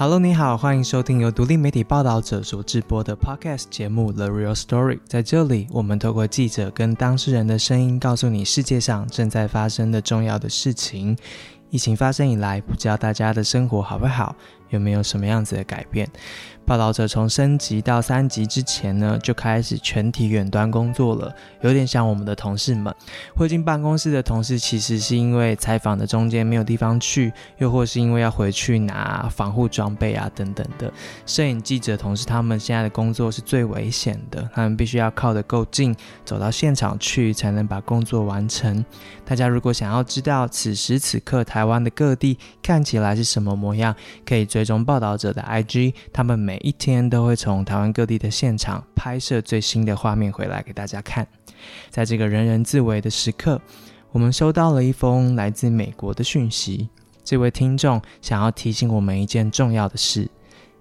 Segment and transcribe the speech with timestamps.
[0.00, 4.94] Hello，你好，欢迎收听由独立媒体报道者所制播的 Podcast 节目《The Real Story》。
[5.08, 11.16] 在这里，我们透过记者跟当事人的声音，告诉你世界上正在发生的重要的事情。
[11.70, 14.34] 疫情发生以来，不知道大家的生活好不好，
[14.70, 16.08] 有没有什么样子的改变？
[16.64, 22.94] 报道者从升级到三级之前呢，就开始全体远端工作了，有点像我们的同事们。
[23.34, 30.92] 会进办公室的同事，其实是因为采访的中间没有地方去，又或是因为要回去拿防护装备啊等等的。
[31.24, 38.84] 摄影记者同事，他们现在的工作是最危险的，他们必须要靠得够近，走到现场去，才能把工作完成。
[39.24, 43.92] 大家如果想要知道此时此刻台台湾的各地看起来是什么模样，
[44.24, 51.26] 可以追踪报道者的 IG，他们每一天都会从台湾各地的现场拍摄最新的画面回来给大家看。
[51.90, 53.60] 在这个人人自危的时刻，
[54.12, 56.88] 我们收到了一封来自美国的讯息。
[57.24, 60.30] 这位听众想要提醒我们一件重要的事。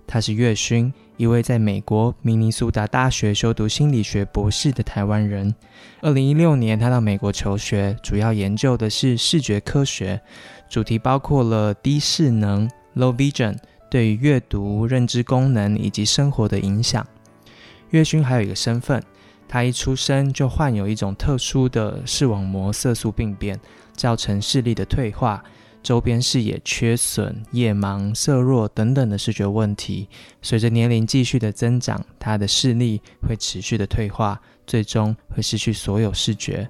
[0.09, 5.53] 他是岳勋，一位在美国明尼苏达大学修读心理学博士的台湾人。
[6.01, 10.21] 二零一六年，他到美国求学，主要研究的是视觉科学，
[10.69, 13.55] 主题包括了低视能 （low vision）。
[13.89, 17.07] 对于阅读、认知功能以及生活的影响，
[17.91, 19.01] 岳勋还有一个身份，
[19.47, 23.57] 他一出生就患有一种特殊的视网膜色素病变，
[23.93, 25.41] 造成视力的退化、
[25.81, 30.09] 周边视野缺损、夜盲、色弱等等的视觉问题。
[30.41, 36.69] 随着年龄继续的增长，他的视力会持续的退化，最终会失去所有视觉。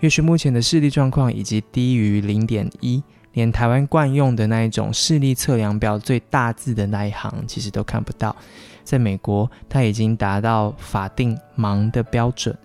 [0.00, 3.02] 月勋目前的视力状况已经低于零点一。
[3.32, 8.34] 连台湾惯用的那一种视力测量表最大字的那一行，其实都看不到。
[8.84, 12.56] 在美国，它已经达到法定盲的标准。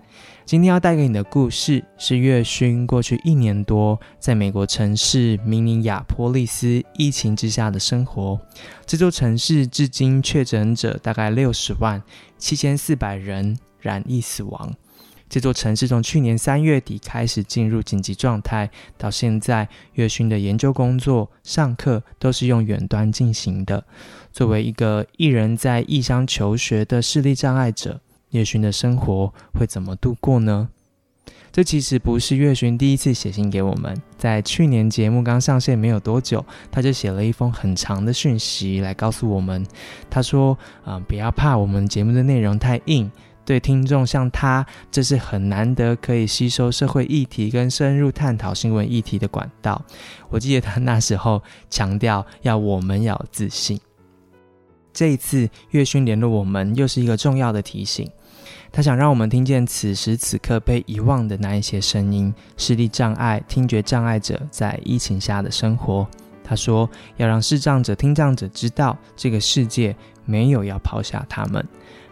[0.46, 8.38] 今天要带给你的故事是月勋过去一年多在美国城市明尼亚波利斯疫情之下的生活。
[8.86, 12.02] 这座城市至今确诊者大概六十万，
[12.38, 14.74] 七千四百人染疫死亡。
[15.34, 23.84] 这座城市从去年三月底开始进入紧急状态，到现在，岳勋的研究工作、上课都是用远端进行的。
[24.32, 28.00] 作为一个一人在异乡求学的视力障碍者，
[28.30, 30.68] 岳勋的生活会怎么度过呢？
[31.50, 39.66] 这其实不是岳勋第一次写信给我们，在去年节目刚上线没有多久，他就写了一封很长的讯息来告诉我们。
[40.08, 40.56] 他说
[40.86, 43.10] ：“啊，不要怕，我们节目的内容太硬。”
[43.44, 49.84] 对听众像他，这是很难得可以吸收社会议题跟深入探讨新闻议题的管道。
[50.30, 53.78] 我记得他那时候强调要我们要自信。
[54.92, 58.08] 这一次月勋联络我们，又是一个重要的提醒。
[58.70, 66.06] 他想让我们听见此时此刻被遗忘的那一些声音：视力障碍、听觉障碍者在疫情下的生活。
[66.42, 69.94] 他说要让视障者、听障者知道，这个世界
[70.24, 71.66] 没有要抛下他们。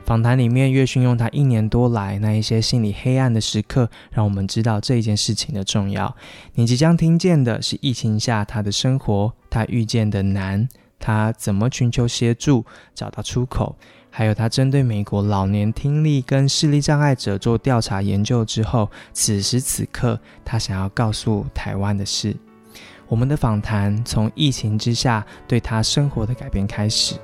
[0.05, 6.15] 访谈里面，岳勋用他一年多来那一些心理黑暗的时刻，让我们知道这一件事情的重要。
[6.55, 10.69] 你即将听见的是疫情下他的生活，他遇见的难，
[10.99, 12.65] 他怎么寻求协助，
[12.95, 13.77] 找到出口，
[14.11, 22.37] 还有他针对美国老年听力跟视力障碍者做调查研究之后，此时此刻他想要告诉台湾的事。
[23.09, 27.15] 我们的访谈从疫情之下对他生活的改变开始。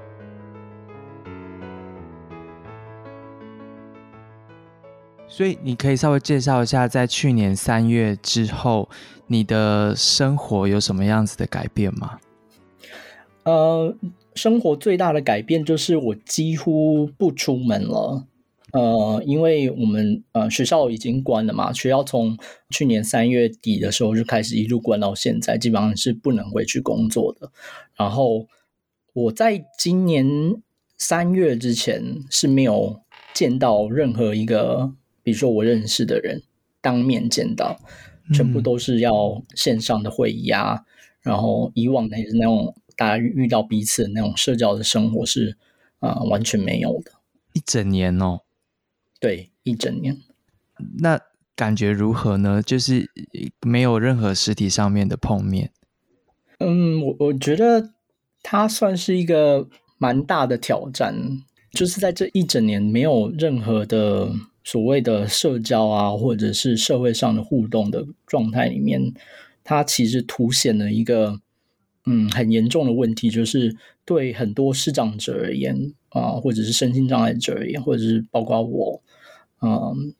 [5.39, 8.89] 所以你可以稍微介绍一下，在去年三月之后，
[9.29, 12.19] 你的生活有什么样子的改变吗？
[13.45, 13.95] 呃，
[14.35, 18.27] 生活最大的改变就是我几乎不出门了。
[18.73, 22.37] 呃，因为我们呃学校已经关了嘛，学校从
[22.71, 27.53] 去年三月底的时候就开始一路关到现在，基本上是不能回去工作的。
[27.95, 28.49] 然后
[29.13, 30.27] 我在今年
[30.97, 34.95] 三月之前是没有见到任何一个。
[35.29, 36.43] 比如说我认识的人
[36.81, 37.79] 当面见到，
[38.33, 40.87] 全部都是要线上的会议啊。
[41.21, 45.59] 然后以往的也是那种大家遇到彼此的那种社交的生活是
[45.99, 47.13] 啊完全没有的。
[47.53, 48.41] 一整年哦，
[49.21, 50.17] 对，一整年。
[51.01, 51.21] 那
[51.55, 52.63] 感觉如何呢？
[52.63, 53.11] 就是
[53.61, 55.73] 没有任何实体上面的碰面。
[56.59, 57.91] 嗯，我我觉得
[58.43, 61.15] 它算是一个蛮大的挑战，
[61.73, 64.33] 就是在这一整年没有任何的。
[64.69, 69.15] 所谓的社交啊，或者是社会上的互动的状态里面，
[69.65, 71.41] 它其实凸显了一个
[72.05, 73.75] 嗯很严重的问题，就是
[74.05, 79.03] 对很多视障者而言啊，或者是身心障碍者而言，或者是包括我，
[79.63, 80.13] 嗯，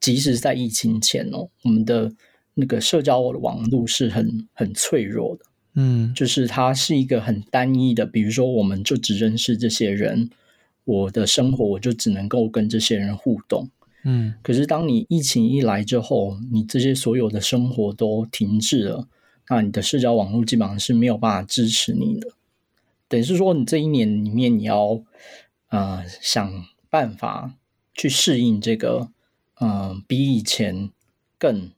[0.00, 2.10] 即使在疫情前哦，我们的
[2.54, 5.44] 那个社交网络是很很脆弱的，
[5.74, 10.30] 嗯，就是它是一个很单一的，比如说我们就只认识这些人，
[10.84, 13.70] 我的生活我就只能够跟这些人互动。
[14.04, 19.08] 嗯，可是当你疫情一来之后，你这些所有的生活都停滞了，
[19.48, 22.32] 那你的社交网络基本上是没有办法支持你的。
[23.08, 25.02] 等于是说，你这一年里面你要
[25.68, 27.54] 呃想办法
[27.94, 29.08] 去适应这个
[29.60, 30.90] 嗯比以前
[31.38, 31.70] 更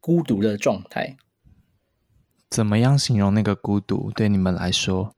[0.00, 1.16] 孤独的状态。
[2.48, 5.14] 怎么样形容那个孤独对你们来说？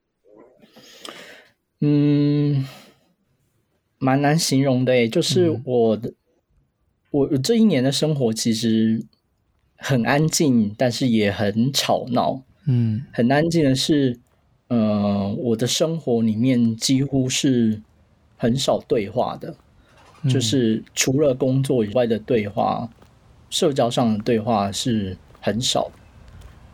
[1.81, 2.65] 嗯。
[3.97, 6.13] 蛮难形容的诶，就是我的，
[7.11, 9.03] 我这一年的生活其实
[9.77, 12.43] 很安静，但是也很吵闹。
[12.67, 14.19] 嗯，很安静的是，
[14.67, 17.81] 呃，我的生活里面几乎是
[18.37, 19.55] 很少对话的，
[20.29, 22.89] 就是除了工作以外的对话，
[23.49, 25.89] 社交上的对话是很少。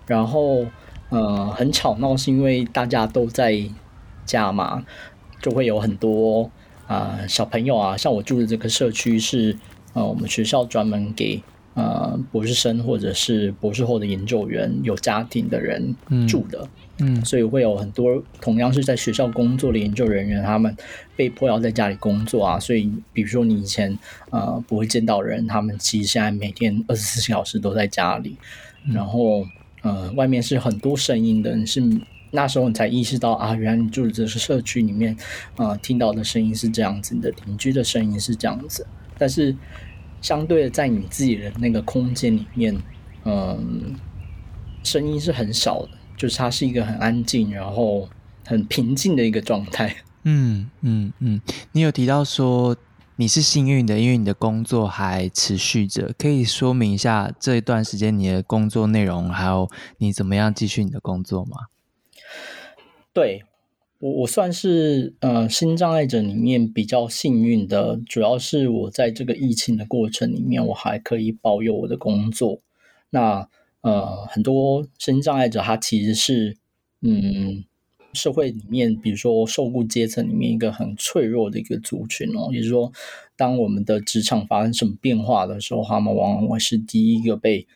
[0.07, 0.65] 然后，
[1.09, 3.63] 呃，很吵闹是因为大家都在
[4.25, 4.85] 家嘛，
[5.41, 6.50] 就会有很多。
[6.88, 9.57] 啊，小朋友啊，像我住的这个社区是，
[9.94, 11.41] 呃，我们学校专门给
[11.73, 15.95] 呃博士生或者是博士后的研究员有家庭的人
[16.27, 16.68] 住的，
[17.00, 20.75] 嗯，所以会有很多同样是在学校工作的研究人员，他们
[21.15, 23.97] 被迫要在家里工作啊，所以比如说你以前
[24.29, 28.35] 呃不会见到人，他们其实现在每天 二十四小时都在家里，
[28.91, 29.45] 然后
[29.81, 31.81] 呃外面是很多声音的，你是。
[32.31, 35.16] 那时候你才意识到啊，原来你住的这个社区里面，
[35.57, 38.88] 啊，听到的声音是这样子，你的邻居的声音是这样子。
[39.18, 39.56] 但是，
[40.22, 42.75] 相对的，在你自己的那个空间里面，
[43.25, 43.95] 嗯，
[44.83, 48.10] 声音是很少的，就是它是一个很安静，然后
[48.45, 49.95] 很平静的一个状态。
[50.24, 51.42] 嗯嗯嗯，
[51.74, 52.78] 你有提到说
[53.18, 61.57] 你是幸运的，因为你的工作还持续着，可以说明一下这一段时间你的工作内容，还有你怎么样继续你的工作吗？
[63.13, 63.44] 对
[64.00, 72.60] 我，我算是呃新障碍者里面比较幸运的，主要是我在这个疫情的过程里面，我还可以保有我的工作。
[73.10, 73.50] 那
[73.81, 76.56] 呃，很多新障碍者他其实是
[77.02, 77.63] 嗯
[78.13, 82.92] 社会里面，比如说受雇阶层里面一个很脆弱的一个族群哦，也就是说，
[83.36, 87.68] 当我们的职场发生什么变化的时候，他们往往会是第一个被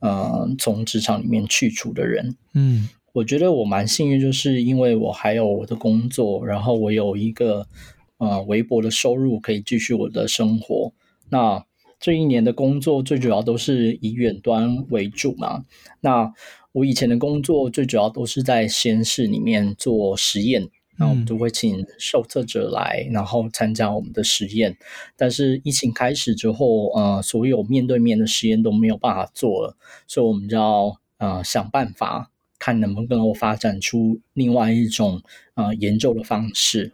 [0.00, 2.36] 呃从职场里面去除的人。
[2.52, 2.88] 嗯。
[3.12, 7.66] 我觉得我蛮幸运，就是因为我还有我的工作，然后我有一个
[8.16, 10.92] 呃微薄的收入可以继续我的生活。
[11.28, 11.66] 那
[12.00, 15.66] 这一年的工作最主要都是以远端为主嘛。
[16.00, 16.32] 那
[16.72, 24.74] 我以前的工作最主要都是在实验室里面做实验，那我们就会请受测者来，然后参加我们的实验。
[25.18, 29.76] 但是疫情开始之后，呃，所有面对面的实验都没有办法做了，
[30.06, 32.30] 所以我们就要呃想办法。
[32.62, 35.20] 看能不能够发展出另外一种
[35.54, 36.92] 啊研究的方式。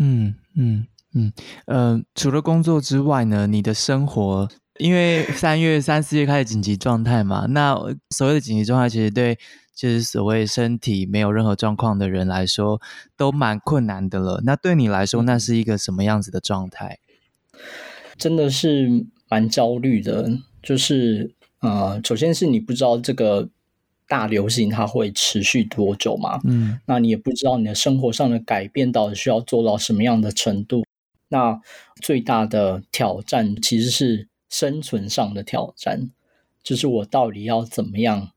[0.00, 1.32] 嗯嗯嗯
[1.66, 4.48] 呃，除了工作之外呢，你的生活，
[4.80, 7.76] 因为三月三四月开始紧急状态嘛，那
[8.10, 9.38] 所谓的紧急状态，其实对
[9.76, 12.80] 就是所谓身体没有任何状况的人来说，
[13.16, 14.42] 都蛮困难的了。
[14.44, 16.98] 那对你来说，那是一个什么样子的状态？
[18.18, 20.28] 真的是蛮焦虑的，
[20.60, 23.50] 就是呃，首先是你不知道这个。
[24.06, 26.40] 大流行它会持续多久嘛？
[26.44, 30.84] 嗯，那你也不知道你的生活上的改变到底需要做到什么样的程度。
[31.28, 31.60] 那
[32.02, 36.10] 最大的挑战其实是生存上的挑战，
[36.62, 38.30] 就是我到底要怎么样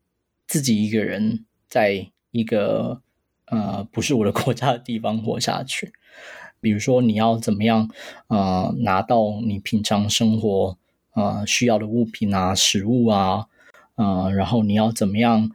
[0.48, 3.02] 自己一个人在一个
[3.48, 5.92] 呃不是我的国家的地方活下去。
[6.60, 7.92] 比如说你要怎么样
[8.28, 10.78] 呃拿到你平常生活
[11.14, 13.48] 呃需要的物品啊，食物啊。
[14.00, 15.50] 嗯，然后你要怎么样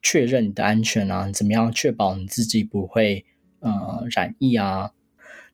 [0.00, 1.28] 确认你的安全啊？
[1.32, 3.24] 怎么样确保你自己不会
[3.58, 4.92] 呃染疫啊？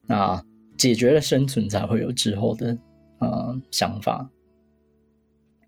[0.06, 0.44] 那
[0.76, 2.76] 解决了生存，才会有之后的
[3.18, 4.28] 呃想法。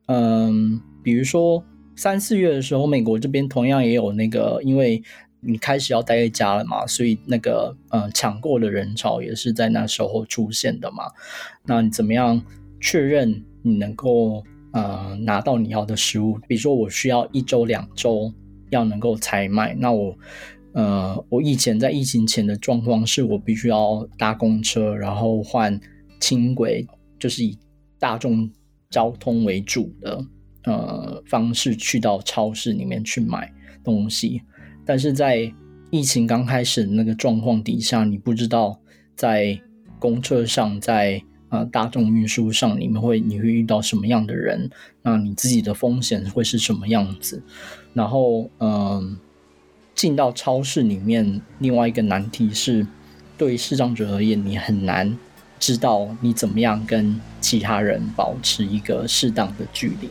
[0.09, 1.65] 嗯，比如说
[1.97, 5.03] 三四月的时候，美国这边同样也有那个，因为
[5.41, 11.11] 你开始要待在家了嘛，所以那个呃抢购的人潮也是在那时候出现的嘛。
[11.65, 12.45] 那你怎么样
[12.79, 14.45] 确认你能够？
[14.73, 18.33] 呃，拿到你要的食物，比如说我需要一周两周
[18.71, 20.15] 要能够采买，那我，
[20.73, 25.81] 呃，我以前在疫情前的状况是我必须要搭公车，然后换
[26.21, 26.87] 轻轨，
[27.19, 27.57] 就是以
[27.99, 28.51] 大众
[28.91, 30.25] 交通为主的
[30.65, 33.51] 呃方式去到超市里面去买
[33.83, 34.43] 东西，
[34.85, 35.51] 但是在
[35.91, 38.79] 疫情刚开始那个状况底下，你不知道
[39.15, 39.59] 在
[39.99, 44.71] 公车上在呃大众运输上，你们会你会遇到什么样的人？
[45.03, 47.43] 那你自己的风险会是什么样子？
[47.95, 49.17] 然后嗯，
[49.95, 52.87] 进到超市里面，另外一个难题是，
[53.39, 55.17] 对视障者而言，你很难
[55.59, 60.09] 知道你怎么样跟其他人保持一个适当的距离。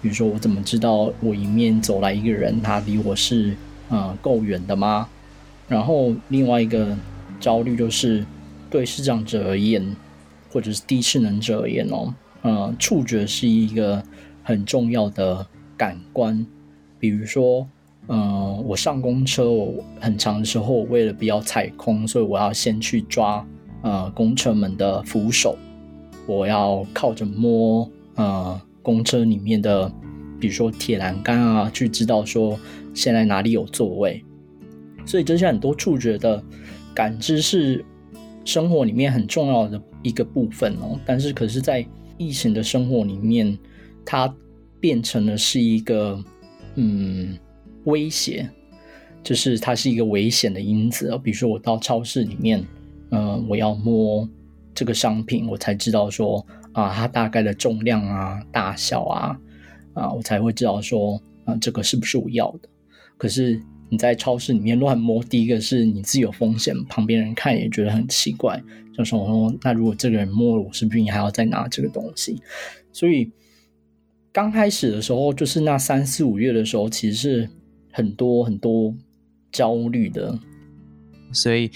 [0.00, 3.56] 比如说，我怎么知道我迎面走来一个人，他离我是
[3.88, 5.08] 呃够远的吗？
[5.66, 6.94] 然后另外一个
[7.40, 8.24] 焦虑就是，
[8.68, 9.96] 对视障者而言，
[10.54, 14.00] 或者是低智能者而言哦，呃，触觉是一个
[14.44, 15.44] 很重要的
[15.76, 16.46] 感官。
[17.00, 17.66] 比如说，
[18.06, 23.44] 呃，我上公车，我很长的时候，为了不要踩空，所以我要先去抓
[23.82, 25.58] 呃公车门的扶手，
[26.24, 29.90] 我要靠着摸呃公车里面的，
[30.38, 32.56] 比如说铁栏杆啊，去知道说
[32.94, 34.24] 现在哪里有座位。
[35.04, 36.40] 所以这些很多触觉的
[36.94, 37.84] 感知是
[38.44, 40.96] 生活里面很重要的一个部分哦。
[41.04, 41.84] 但是，可是，在
[42.16, 43.58] 疫情的生活里面，
[44.06, 44.32] 它
[44.78, 46.22] 变成了是一个
[46.76, 47.36] 嗯
[47.86, 48.48] 威胁，
[49.24, 52.64] 就是它是一个危险的因子比如说，我到超市里面，
[53.10, 54.28] 嗯，我要摸
[54.72, 59.36] 这个商品，我才知道说啊，它大概的重量啊、大小啊，
[59.94, 62.68] 啊，我才会知道说啊，这个是不是我要的。
[63.18, 63.60] 可是。
[63.94, 68.60] 你在超市里面乱摸，第一个是你自己有风险，旁边人看也觉得很奇怪。
[68.92, 72.42] 就说我说，那如果这个人摸了我，是不是你还要再拿这个东西？
[72.92, 73.30] 所以
[74.32, 77.48] 刚开始的时候，就是那三四五月的时候，其实是
[77.92, 78.92] 很多很多
[79.52, 80.36] 焦虑的。
[81.32, 81.70] 所以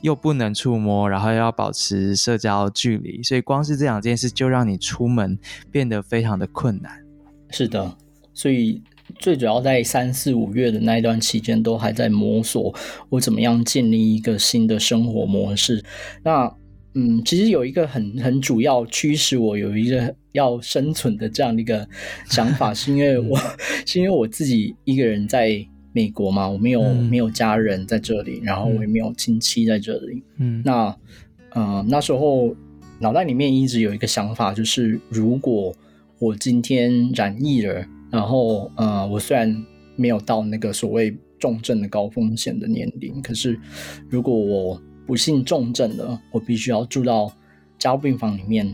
[0.00, 5.36] 又不能触摸，然后要保持社交距离，所以光是这两件事就让你出门
[5.72, 7.04] 变得非常的困难。
[7.50, 7.96] 是的，
[8.32, 8.80] 所以。
[9.18, 12.74] 最主要在三四五月的那一段期间，都还在摸索
[13.08, 15.82] 我怎么样建立一个新的生活模式。
[16.22, 16.52] 那
[16.94, 21.88] 嗯，其实有一个很很主要驱使我有一个要生存的这样的一个
[22.26, 23.36] 想法，是因为我
[23.84, 30.22] 是因为我自己一个人在美国嘛，我没有没有家人在这里，然后我也没有亲戚在这里。
[30.38, 30.96] 嗯，那
[31.50, 32.54] 呃那时候
[33.00, 35.74] 脑袋里面一直有一个想法，就是如果
[36.20, 37.84] 我今天染疫了。
[38.14, 39.52] 然后，呃，我虽然
[39.96, 43.58] 没有到那个所谓重症的高风险的年龄，可是
[44.08, 47.32] 如果我不幸重症了，我必须要住到
[47.76, 48.72] 加护病房里面，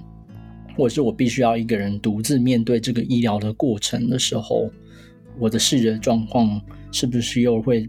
[0.76, 4.68] 或者是我必须要一个人独自面对这个医疗的过程的时候，
[5.38, 6.60] 我的视觉状况
[6.92, 7.88] 是不是又会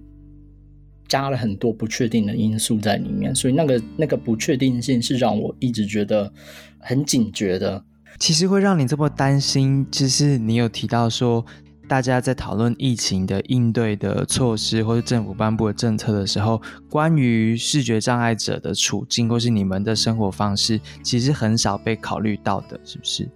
[1.10, 3.36] 加了很多不确定的因素在里面？
[3.36, 6.31] 所以，那个那个不确定性是让我一直觉得
[6.79, 7.84] 很警觉的。
[8.21, 11.43] 其实会让你这么担心，就是你有提到说，
[11.87, 23.27] 大家在讨论疫情的应对的措施，或者政府颁布的政策的时候，关于视觉障碍者的处境，或是你们的生活方式，其实很少被考虑到的，是不是？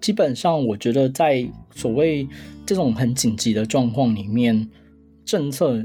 [0.00, 2.26] 基本上，我觉得在所谓
[2.64, 4.66] 这种很紧急的状况里面，
[5.22, 5.84] 政策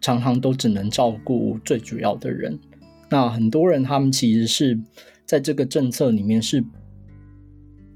[0.00, 2.56] 常常都只能照顾最主要的人。
[3.10, 4.78] 那很多人他们其实是
[5.24, 6.64] 在这个政策里面是。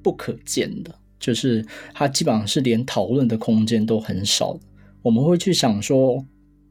[0.02, 1.64] 不可见的，就是
[1.94, 4.58] 它基本上是连讨论的空间都很少。
[5.02, 6.24] 我们会去想说，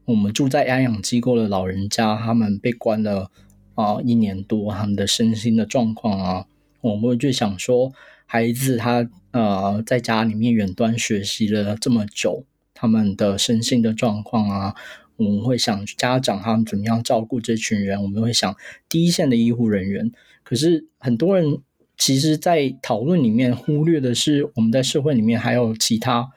[0.04, 3.30] 我们住在安养机构的老人家，他们被关了
[3.74, 6.46] 啊一年多，他们的身心的状况啊，
[6.80, 7.92] 我们会去想说，
[8.26, 14.74] 孩子他呃在家里面远端学习了这么久，他们的身心的状况啊，
[15.16, 18.56] 我们会想家长他们怎么样照顾这群人，我们会想
[18.88, 20.12] 第一线的医护人员。
[20.42, 21.60] 可是很多人。
[22.00, 26.30] 其实，在讨论里面忽略的是，我们在社会里面还有其他，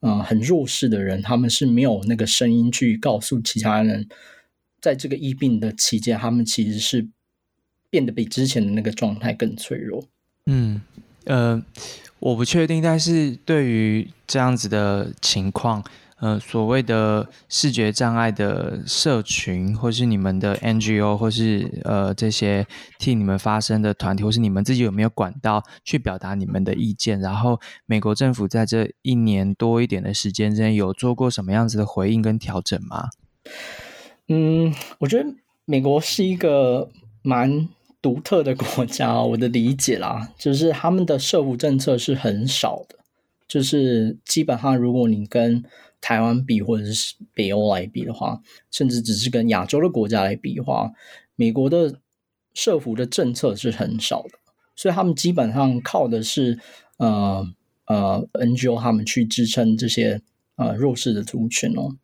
[0.00, 4.08] 呃，很弱势的人，他们是没有那个声音去告诉其他人，
[4.80, 7.06] 在这个疫病的期间，他们其实是
[7.90, 10.04] 变得比之前的那个状态更脆弱。
[10.46, 10.82] 嗯，
[11.26, 11.64] 呃，
[12.18, 15.84] 我不确定，但是对于这样子的情况。
[16.24, 22.66] 呃，所谓的视觉障碍的社群，或是你们的 NGO，或是呃这些
[22.98, 27.20] 替你们发声的团体，或是你们自己有没有管道去表达你们的意见？
[27.20, 33.10] 然后，美国政府在这一年多一点的时间之内，有做过什么样子的回应跟调整吗？
[34.28, 35.28] 嗯，我觉得
[35.66, 36.88] 美国是一个
[37.20, 37.68] 蛮
[38.00, 42.96] 独特的国家，我的理解啦，就是他们的社福政策是很少的，
[43.46, 45.62] 就是基本上如果你跟
[46.04, 50.92] 台湾比或者是北欧来比的话，甚至只是跟亚洲的国家来比的话，
[51.34, 51.98] 美国的
[52.52, 54.38] 社福的政策是很少的，
[54.76, 56.60] 所以他们基本上靠的是
[56.98, 57.48] 呃
[57.86, 60.20] 呃 NGO 他们去支撑这些
[60.56, 61.96] 呃弱势的族群哦。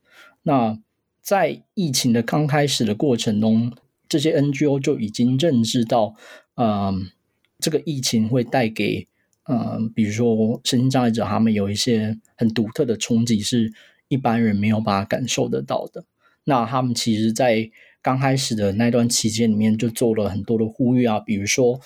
[0.44, 0.78] 那
[1.20, 3.70] 在疫情的刚开始的过程中，
[4.08, 6.14] 这些 NGO 就已经认知到，
[6.54, 7.10] 嗯
[7.58, 9.06] 这个疫情会带给，
[9.44, 13.70] 嗯，比如说身心障碍者他们有一些很独特的冲击，是
[14.10, 16.04] 一般人没有办法感受得到的。
[16.44, 17.70] 那他们其实，在
[18.02, 21.80] 刚开始的那段期间里面，就做了很多的呼吁啊，比如说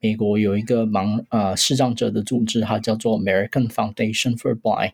[0.00, 4.92] 美国有一个盲呃视障者的组织，它叫做 American Foundation for Blind，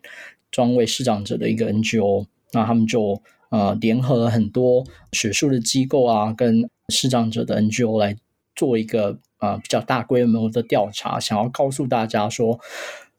[0.49, 2.27] 专为视障者的一个 NGO。
[2.53, 8.15] 那他们就呃联合了很多学术的机构啊，跟视障者的 NGO 来
[8.55, 12.59] 做一个呃比较大规模的调查，想要告诉大家说，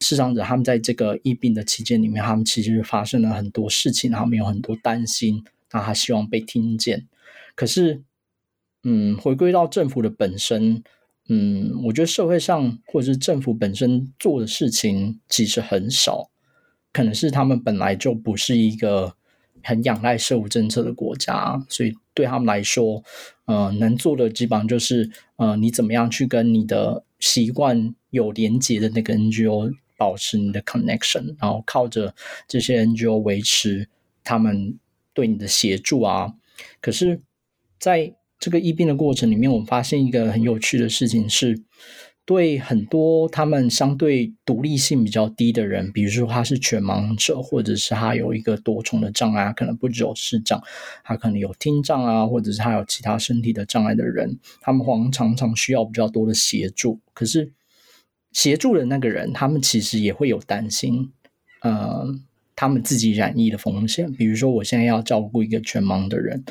[0.03, 5.43] 视障者他们在这个疫病的期间里面，他们其实发生了很多事情，他们有很多担心，
[5.73, 7.07] 那他希望被听见。
[7.55, 8.03] 可是，
[8.83, 10.83] 嗯，回归到政府的本身，
[11.29, 16.31] 嗯，我觉得社会上或者是政府本身做的事情其实很少，
[16.93, 19.15] 可能是他们本来就不是一个
[19.63, 23.05] 很仰赖社会政策的国家，所以对他们来说，
[23.45, 32.15] 呃，能做的基本上就是，呃，你怎么样去跟你的习惯有连接的那个 NGO 保持你的 connection，然后靠着
[32.49, 33.89] 这些 NGO 维持
[34.25, 34.79] 他们
[35.15, 36.35] 对你的协助啊，
[36.81, 37.21] 可是。
[37.83, 41.61] 在这个疫病的过程里面，我们发现一个很有趣的事情是，
[42.25, 50.63] 对很多他们相对独立性比较低的人，比如说他是全盲者，或者是他有一个多重的障碍，可能不只有视障，
[51.03, 57.01] 他可能有听障啊，或者是他有其他身体的障碍的人，他们往常常需要比较多的协助。
[57.13, 57.51] 可是
[58.33, 61.11] 协助的那个人，他们其实也会有担心，
[61.61, 62.25] 嗯。
[62.55, 66.45] 他们自己染疫的风险，比如说，我现在要照顾一个全盲的人，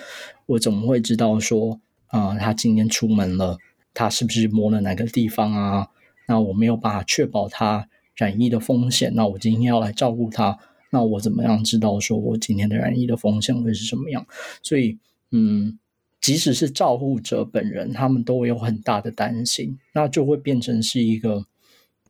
[0.47, 3.59] 我怎么会知道说，啊，他今天出门了，
[3.93, 5.88] 他是不是摸了哪个地方啊？
[6.27, 10.57] 那我没有办法确保他染疫的风险，那我今天要来照顾他，
[10.89, 14.25] 那我怎么样知道说我今天的染疫的风险会是什么样？
[14.61, 14.97] 所以，
[15.29, 15.79] 嗯，
[16.19, 21.45] 即使是照顾者本人，他们都有很大的担心，那就会变成是一个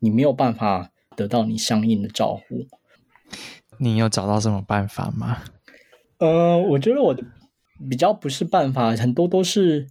[0.01, 2.67] 你没有办法得到你相应的照顾。
[3.77, 5.37] 你有找到什么办法吗？
[6.17, 7.23] 呃，我觉得我的
[7.89, 9.87] 比较不是办法，很多都是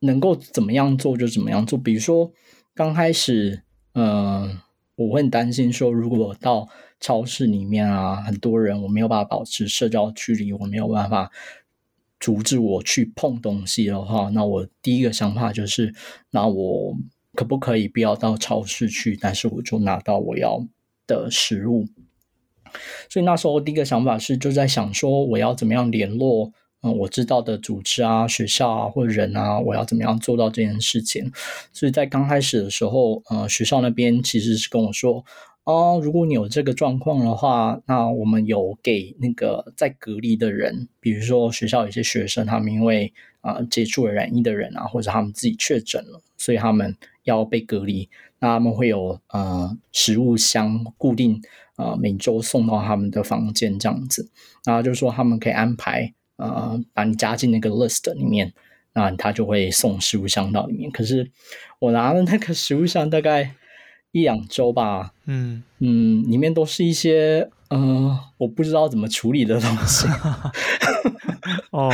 [0.00, 1.76] 能够怎么样做就怎么样做。
[1.78, 2.30] 比如说
[2.74, 3.62] 刚开始，
[3.94, 4.60] 嗯，
[4.94, 6.68] 我会很担心说，如果到
[7.00, 11.32] 超市里面啊，很多人我没有办法保持社交距离，我没有办法
[12.20, 15.92] 阻止我去碰东西的话，那我第一个想法就是，
[16.30, 16.96] 那我
[17.36, 20.66] 可不可以不要到超市去，但是我就拿到我要
[21.06, 21.86] 的食物。
[23.08, 26.50] 所以那时候第一个想法是，就在想说，我要怎么样联络
[26.82, 31.30] 嗯我知道的组织啊、学校啊或者人啊，我要怎么样做到这件事情。
[31.72, 35.24] 所以在刚开始的时候，呃，学校那边其实是跟我说，
[35.64, 51.42] 哦，如果你有这个状况的话，那我们有给那个在隔离的人，比如说学校有些学生，他们因为啊接触了染疫的人啊，或者他们自己确诊了，所以他们要被隔离，那他们会有呃食物箱固定。
[51.78, 54.30] 呃，每周送到他们的房间这样子，
[54.64, 58.54] 然后就是说他们可以安排，呃，把你加进那个 list 里面，
[58.94, 60.90] 那他就会送食物箱到里面。
[60.90, 61.30] 可是
[61.78, 63.54] 我拿了那个食物箱大概
[64.18, 65.62] 一两周吧，嗯。
[65.78, 70.08] 嗯，里面都是一些呃我不知道怎么处理的东西。
[71.70, 71.90] 哦，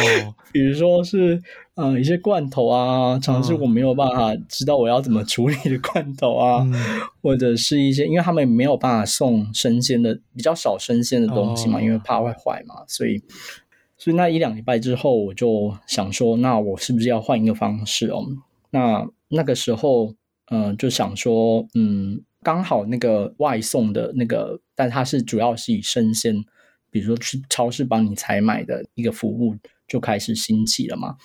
[0.53, 1.43] 比如说是
[1.75, 6.65] 呃一些罐头啊，尝试我没有办法知道我要怎么处理的罐头啊，
[7.21, 13.21] 或者是一些，因为他们没有办法送生鲜的，比较少生鲜的东西嘛，因为怕会坏嘛，所以
[13.99, 18.25] 所以那一两礼拜之后，我就想说，那我是不是要换一个方式哦？
[18.71, 20.15] 那那个时候，
[20.53, 26.45] 嗯，就想说，嗯，刚好那个外送的那个，但它是主要是以生鲜。
[26.91, 29.57] 比如说去超市帮你采买的一个服务
[29.89, 31.17] 就开始兴起了嘛？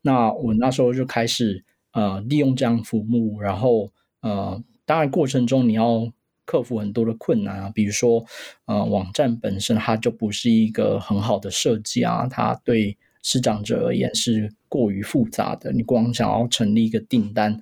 [0.00, 6.12] 那我那时候就开始呃利用这样服务，然后呃当然过程中你要
[6.44, 8.24] 克服很多的困难啊，比如说
[8.64, 17.60] 呃网站本身它就不是一个很好的设计啊，它对市长者而言是过于复杂的，你光想要成立一个订单，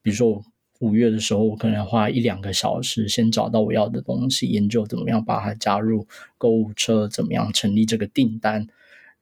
[0.00, 0.42] 比如说。
[0.84, 8.66] 五月的时候，我可能花一两个小时先找到我要的东西，研究怎么样把它加入购物车，怎么样成立这个订单，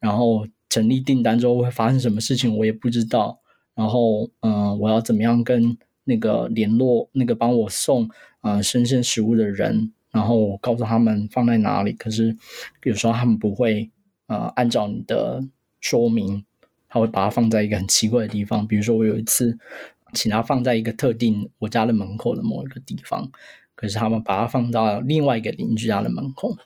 [0.01, 3.39] 然后成立订单之后会发生什么事情，我也不知道。
[3.77, 11.93] 然后，嗯，我要怎么样跟那个联络那个帮我送啊生鲜食物的人，然后我告诉他们放在哪里。
[11.93, 12.37] 可是
[12.83, 13.89] 有时候他们不会
[14.27, 15.45] 啊按照你的
[15.81, 16.45] 说明，
[16.89, 18.67] 他会把它放在一个很奇怪的地方。
[18.67, 19.57] 比如说，我有一次。
[20.13, 23.31] 请他放在一个特定我家的门口的某一个地方，
[23.75, 26.57] 可是他们把它放到另外一个邻居家的门口，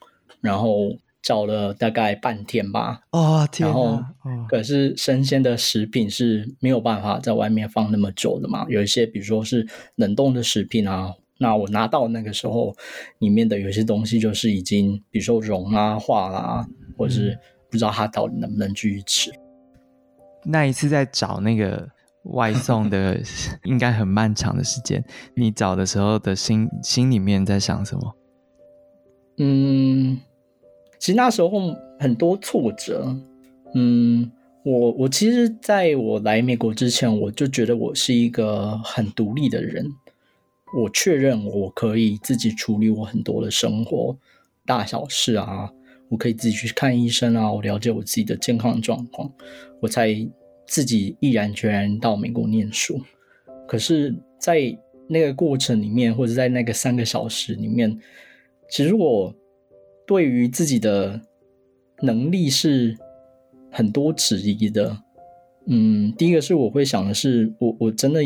[0.41, 3.01] 然后找了大概半天吧。
[3.11, 4.01] 哦天然后
[4.49, 12.75] 可是生鲜的食品是没有办法在外面放那么久的嘛，有一些比如说是冷冻的食品啊，那我拿到那个时候
[13.19, 17.37] 里面的有些东西就是已经比如说融啊化啦、或者是
[17.71, 19.33] 不知道它到底能不能继续吃。
[20.45, 21.89] 那一次在找那个
[22.31, 23.21] 外送的，
[23.65, 25.05] 应该很漫长的时间。
[25.35, 28.17] 你找的时候的心心里面在想什么？
[29.39, 30.19] 嗯，
[30.99, 31.51] 其实那时候
[31.99, 33.17] 很多挫折。
[33.75, 34.31] 嗯，
[34.65, 39.87] 我我其实在我来美国之前，我就觉得我是一个很独立的人。
[40.77, 44.17] 我确认我可以自己处理我很多的生活
[44.67, 45.71] 大小事啊，
[46.09, 49.31] 我可以自己去看医生啊，我了解我自己的健康状况，
[49.81, 50.09] 我才
[50.67, 53.01] 自己毅然决然到美国念书。
[53.67, 54.77] 可是，在
[55.09, 57.99] 那个过程里面，或者在那个三个小时里面，
[58.71, 59.35] 其实我
[60.07, 61.21] 对于自己的
[62.03, 62.97] 能力是
[63.71, 64.97] 很多质疑的。
[65.67, 68.21] 嗯，第一个是我会想的是，我我真的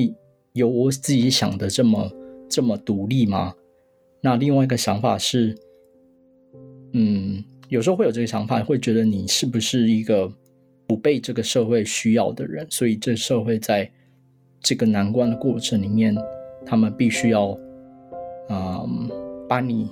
[0.53, 2.11] 有我自己想的这么
[2.51, 3.55] 这么独立吗？
[4.21, 5.57] 那另外一个想法是，
[6.93, 10.31] 嗯，有时候会有这个想法，会觉得你是不是一个
[10.91, 12.67] 不被这个社会需要的人？
[12.69, 13.89] 所以这社会在
[14.61, 16.13] 这个难关的过程里面，
[16.67, 17.57] 他们必须要，
[18.49, 19.09] 嗯，
[19.49, 19.89] 把你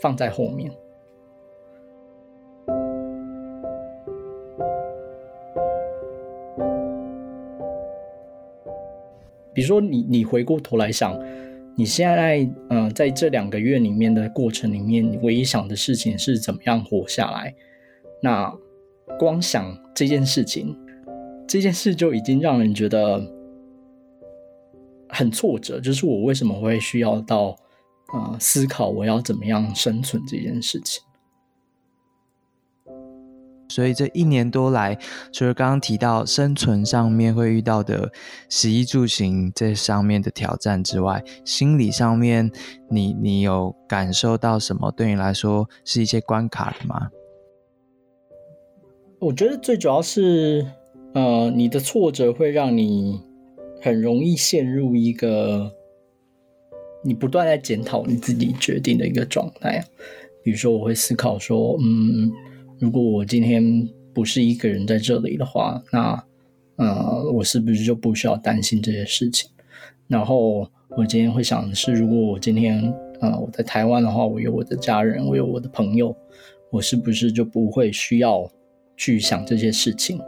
[0.00, 0.72] 放在后面。
[9.54, 11.16] 比如说你，你回过头来想，
[11.76, 17.54] 你现在嗯、在这两个月里面的过程里面，你唯一想的事情是怎么样活下来。
[18.20, 18.52] 那
[19.18, 20.76] 光想这件事情，
[21.46, 23.20] 这件事就已经让人觉得
[25.08, 25.80] 很挫折。
[25.80, 27.56] 就是我为什么会需要到
[28.12, 31.02] 呃思考我要怎么样生存这件事情。
[33.68, 34.98] 所以这一年多来，
[35.32, 38.12] 除了刚刚提到生存上面会遇到的
[38.50, 42.50] 食衣住行这上面的挑战之外，心理上面
[42.90, 44.90] 你你有感受到什么？
[44.90, 47.08] 对你来说是一些关卡的吗？
[49.22, 50.66] 我觉得最主要是，
[51.14, 53.20] 呃，你的挫折会让你
[53.80, 55.72] 很容易陷入一个
[57.04, 59.80] 你不断在检讨你自己决定的一个状态。
[60.42, 62.32] 比如说，我会思考说，嗯。
[62.80, 66.20] 如果我今天不是一个人在这里的话，那
[66.74, 69.48] 呃，我是不是就不需要担心这些事情？
[70.08, 76.12] 然后我今天会想的是，如果我今天呃我在台湾的话，我有我的家人，我有我的朋友，
[76.72, 78.50] 我是不是就不会需要
[79.04, 80.20] 去想这些事情？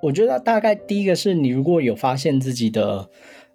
[0.00, 3.08] 我觉得大概第一个是你如果有发现自己的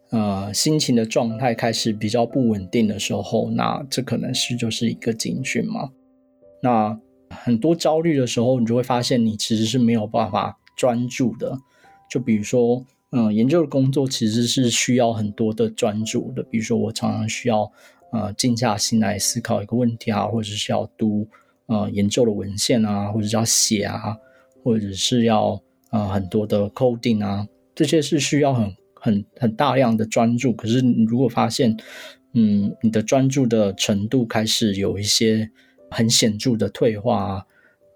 [0.10, 5.92] 呃心情的状态开始比较不稳定的时候，那这可能是就是一个警讯嘛。
[6.62, 7.00] 那
[7.30, 11.58] 很多焦虑的时候，你就会发现你其实是没有办法专注的。
[12.10, 16.44] 就比如说，嗯，研究的工作其实是需要很多的专注的。
[16.44, 17.72] 比如说，我常常需要
[18.12, 21.28] 呃静下心来思考一个问题啊，或者是要读
[21.68, 24.18] 呃研究的文献啊，或者是要写啊，
[24.64, 25.62] 或者是要。
[25.90, 30.52] 呃，很多的 coding 啊，这些是需要很很很大量的专注。
[30.52, 31.78] 可是你如果发现，
[32.34, 35.50] 嗯，你的专注的程度开始有一些
[35.90, 37.46] 很显著的退化啊，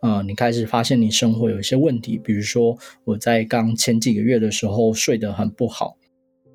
[0.01, 5.97] 呃，你开始发现你生活有一些问题，比如说我在刚前几个月的时候睡得很不好，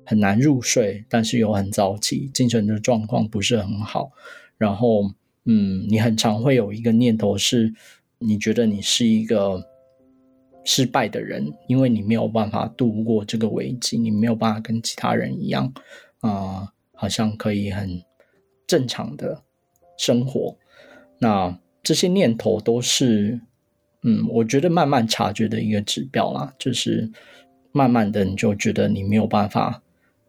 [0.05, 4.11] 很难入睡，但是又很早起，精神的状况不是很好。
[4.57, 5.11] 然后，
[5.45, 7.73] 嗯，你很常会有一个念头是，
[8.19, 9.65] 你觉得你是一个。
[10.69, 15.71] 失败的人，因为你没有办法度过这个危机，你没有办法跟其他人一样，
[16.19, 18.03] 啊、好像可以很
[18.67, 19.43] 正常的
[19.97, 20.57] 生活。
[21.19, 21.57] 那
[21.87, 23.39] 这些念头都是，
[24.03, 27.09] 嗯，我觉得慢慢察觉的一个指标啦，就是
[27.71, 29.81] 慢慢的你就觉得你没有办法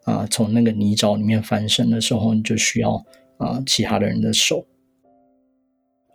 [0.04, 3.04] 啊、呃，从那个泥沼里面翻身的时候，你就需要
[3.38, 4.66] 啊、其他的人的手。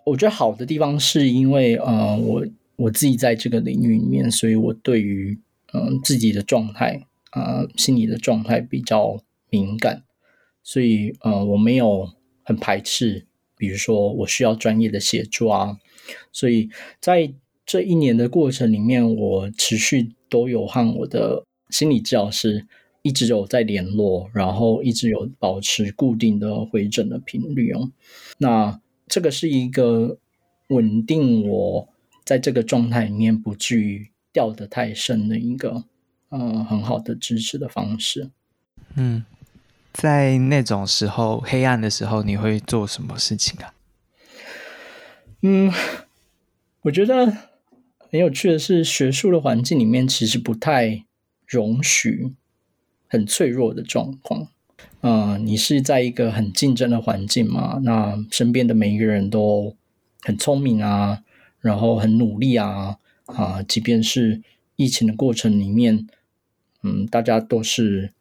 [0.06, 2.46] 我觉得好的地方是因为，呃，我。
[2.76, 5.40] 我自己在这个领域里面，所以我对于
[5.74, 9.20] 嗯、自己的状态啊、心理的状态比较
[9.52, 10.04] 敏感，
[10.64, 12.10] 所以呃我没有
[12.44, 15.78] 很排斥，比如说我需要专业的协助啊，
[16.32, 17.34] 所以在
[17.66, 22.68] 这一年的过程里面，我持续都有和我的心理治疗师
[23.02, 27.92] 一直有在联络，然后一直有保持固定的回诊的频率哦。
[28.38, 30.18] 那这个是一个
[30.70, 31.90] 稳定我。
[32.26, 35.84] 在这个状态里面不至于掉得太深的一个
[36.30, 38.30] 嗯很好的支持的方式。
[38.96, 39.26] 嗯，
[39.94, 43.74] 在那种时候黑暗的时候，你会做什么事情啊？
[45.42, 45.72] 嗯，
[46.82, 47.26] 我觉得
[48.10, 51.04] 很有趣的是，学术的环境里面其实不太
[51.46, 52.34] 容许
[53.08, 54.48] 很脆弱的状况。
[55.02, 57.80] 嗯，你是在一个很竞争的环境嘛？
[57.84, 59.76] 那身边的每一个人都
[60.22, 61.24] 很聪明啊，
[61.60, 63.62] 然后很努力啊啊！
[63.62, 64.42] 即便是
[64.76, 66.08] 疫情的过程里面，
[66.82, 68.12] 嗯，大家都是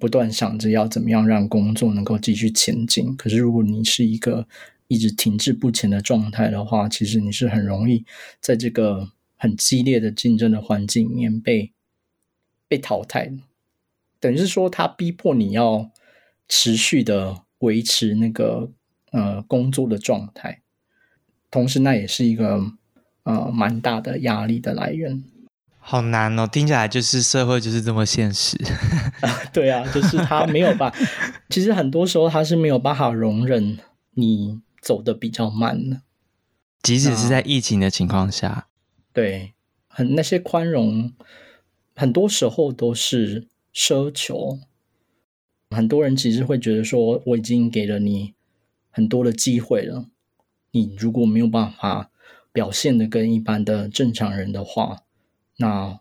[0.00, 3.14] 不断想着要怎么样让工作能够继续前进。
[3.14, 4.48] 可是，如果你是一个
[4.88, 8.04] 一直停滞不前的状态的话，其实你是很容易
[8.40, 11.72] 在这个很激烈的竞争的环境里面被
[12.66, 13.36] 被淘汰的。
[14.18, 15.92] 等于是说，他逼迫你要。
[16.52, 18.72] 持续的维持那个
[19.12, 20.62] 呃工作的状态，
[21.48, 22.72] 同时那也是一个
[23.22, 25.22] 呃蛮大的压力的来源。
[25.90, 28.56] 好难哦，听起来就是社会就是这么现实。
[29.52, 30.94] 对啊，就是他没有办，
[31.50, 33.76] 其实很多时候他是没有办法容忍
[34.14, 36.02] 你走的比较慢的，
[36.80, 38.68] 即使是在疫情的情况下。
[39.12, 39.54] 对，
[39.88, 41.12] 很那些宽容，
[41.96, 44.60] 很多时候都是奢求。
[45.70, 48.34] 很多人其实会觉得说，我已经给了你
[48.92, 50.04] 很多的机会了，
[50.70, 52.12] 你如果没有办法
[52.52, 55.00] 表现的跟一般的正常人的话，
[55.60, 56.00] 那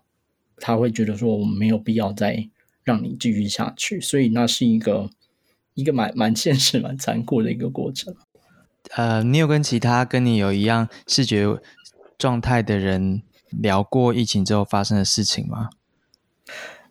[0.58, 2.50] 他会觉得说，我们没有必要再
[2.84, 4.02] 让你继续下去。
[4.02, 5.12] 所以那是一个
[5.76, 8.16] 一个蛮蛮现实、蛮残酷的一个过程。
[8.96, 11.46] 呃，你有跟其他跟你有一样视觉
[12.18, 15.70] 状态的人聊过疫情之后发生的事情吗？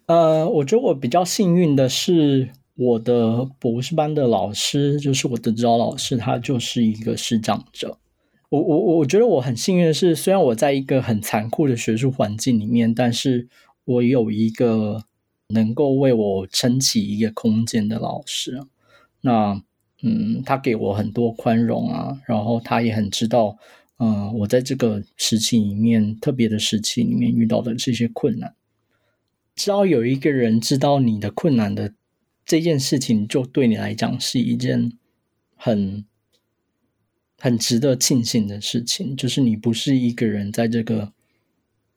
[0.07, 2.51] 呃，我觉得我比较幸运的是。
[2.81, 7.99] 我的博士班的老师就是我的指导老师，他就是一个视障者。
[8.51, 13.49] 我我我觉得我很幸运的是，虽然我在一个很残酷的学术环境里面，但是
[13.85, 15.05] 我有一个
[15.49, 18.63] 能够为我撑起一个空间的老师。
[19.21, 19.63] 那
[20.03, 23.59] 嗯，他给我很多宽容啊，然后他也很知道，
[23.99, 28.55] 嗯，我在这个时期里面特别的时期里面遇到的这些困难。
[29.55, 31.95] 只要有一个人知道你的困难的。
[32.51, 34.95] 这件事情就对你来讲是一件
[35.55, 36.07] 很
[37.39, 41.13] 很值得庆幸的事情，就是你不是一个人在这个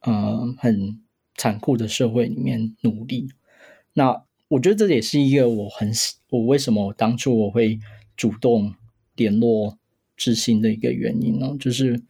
[0.02, 1.02] 呃很
[1.36, 3.28] 残酷的社会里面努力。
[3.94, 5.92] 那我觉得这也是一个我很
[6.30, 7.80] 我为什么当初我会
[8.16, 8.74] 主动
[9.16, 9.78] 联络
[10.16, 11.56] 知心的一个原因呢？
[11.60, 12.02] 就是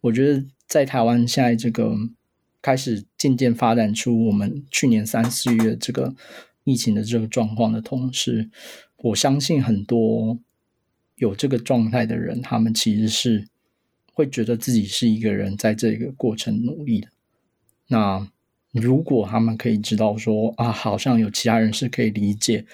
[0.00, 1.94] 我觉得在台湾现在这个
[2.60, 6.14] 开始渐渐发展出我们去年三四月这个。
[6.64, 8.50] 疫情的这个状况的同时，
[8.98, 10.38] 我相信很多
[11.18, 13.46] 有这个状态的人，他们其实是
[14.12, 17.08] 会觉得自己是一个人在这个过程努力的。
[17.88, 18.26] 那
[18.72, 22.64] 如果他们可以知道说啊，好像有其他人是可以理解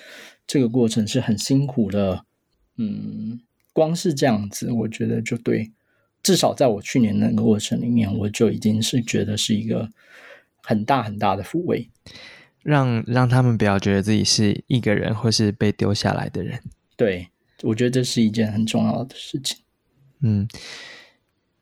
[0.46, 2.24] 这个过程是很辛苦的，
[2.76, 3.40] 嗯，
[3.72, 5.72] 光是这样子，我觉得就对，
[6.22, 9.88] 至少在我去年那个过程里面，我就已经是觉得是一个
[10.62, 11.88] 很大很大的抚慰。
[12.62, 16.60] 让让他们不要觉得自己是一个人或是被丢下来的人。
[16.96, 17.28] 对，
[17.64, 19.58] 我觉得这是一件很重要的事情。
[20.20, 20.48] 嗯，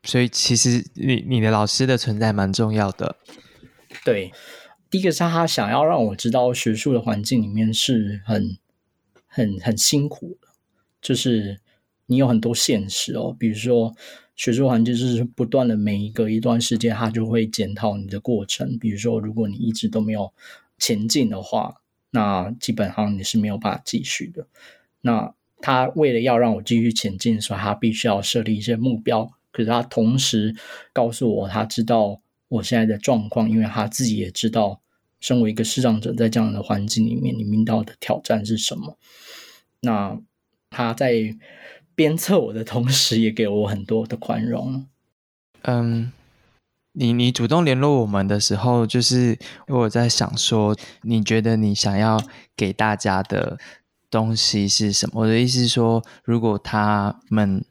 [0.04, 3.16] 所以其实你你的老师的存在蛮重要的。
[4.04, 4.30] 对，
[4.90, 8.56] 第一个是他想要让我知道学术的环境里面是很
[9.26, 10.48] 很很辛苦的，
[11.00, 11.60] 就是
[12.06, 13.94] 你有很多现实哦，比如说
[14.36, 18.78] 学术环境就是不断的每一个一段时间，他就会检讨你的过程。
[18.78, 20.32] 比如说，如果你一直都没有。
[20.78, 24.48] 前进的话，那基本上你是没有办法继续的。
[25.02, 25.32] 那
[25.62, 29.30] 他为了要让我继续前进，所以他必须要设立一些目标。
[29.50, 30.54] 可是他同时
[30.92, 34.80] 告诉我，他知道我现在的状况，因为他自己也知道，
[35.20, 38.98] 身为一个视障者，在这样的环境里面，你遇到的挑战是什么。
[39.80, 40.18] 那
[40.68, 41.34] 他在
[41.94, 44.86] 鞭策我的同时，也给我很多的宽容。
[45.62, 46.12] 嗯。
[46.94, 52.20] 你你主动联络我们的时候，就是我在想说，你觉得你想要
[52.54, 53.58] 给大家的
[54.12, 55.22] 东西是什么？
[55.22, 57.64] 我的意思是说，如果他们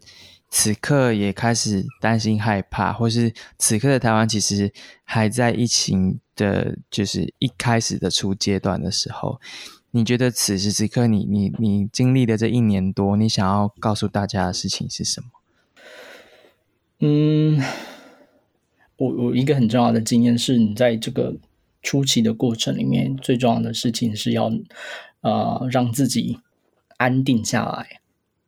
[0.50, 4.74] 此刻也开始担心害怕，或是此刻的台湾其实
[5.06, 9.40] 还在疫情的，就是一开始的初阶段的时候，
[9.92, 15.28] 你觉得此时此刻你你你经历的这一年多，你想要告诉大家的事情是什么？
[17.00, 17.64] 嗯。
[18.98, 21.36] 我我一个很重要的经验是，你在这个
[21.82, 24.52] 初期的过程里面，最重要的事情是要
[25.22, 26.40] 呃让自己
[26.98, 28.02] 安定下来，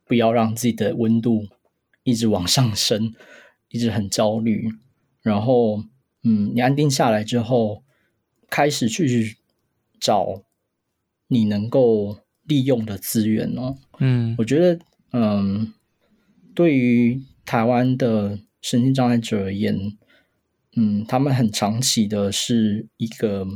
[0.04, 1.48] 不要让自己的温度
[2.02, 3.14] 一直往上升，
[3.68, 4.68] 一直很焦虑。
[5.22, 5.84] 然后，
[6.22, 7.82] 嗯，你安定下来之后，
[8.50, 9.38] 开始去
[9.98, 10.42] 找
[11.28, 13.78] 你能够利用的资源哦。
[13.98, 15.72] 嗯我觉得，嗯，
[16.54, 19.96] 对于台湾的身心障碍者而言，
[20.76, 23.46] 嗯，他们很长期的是一个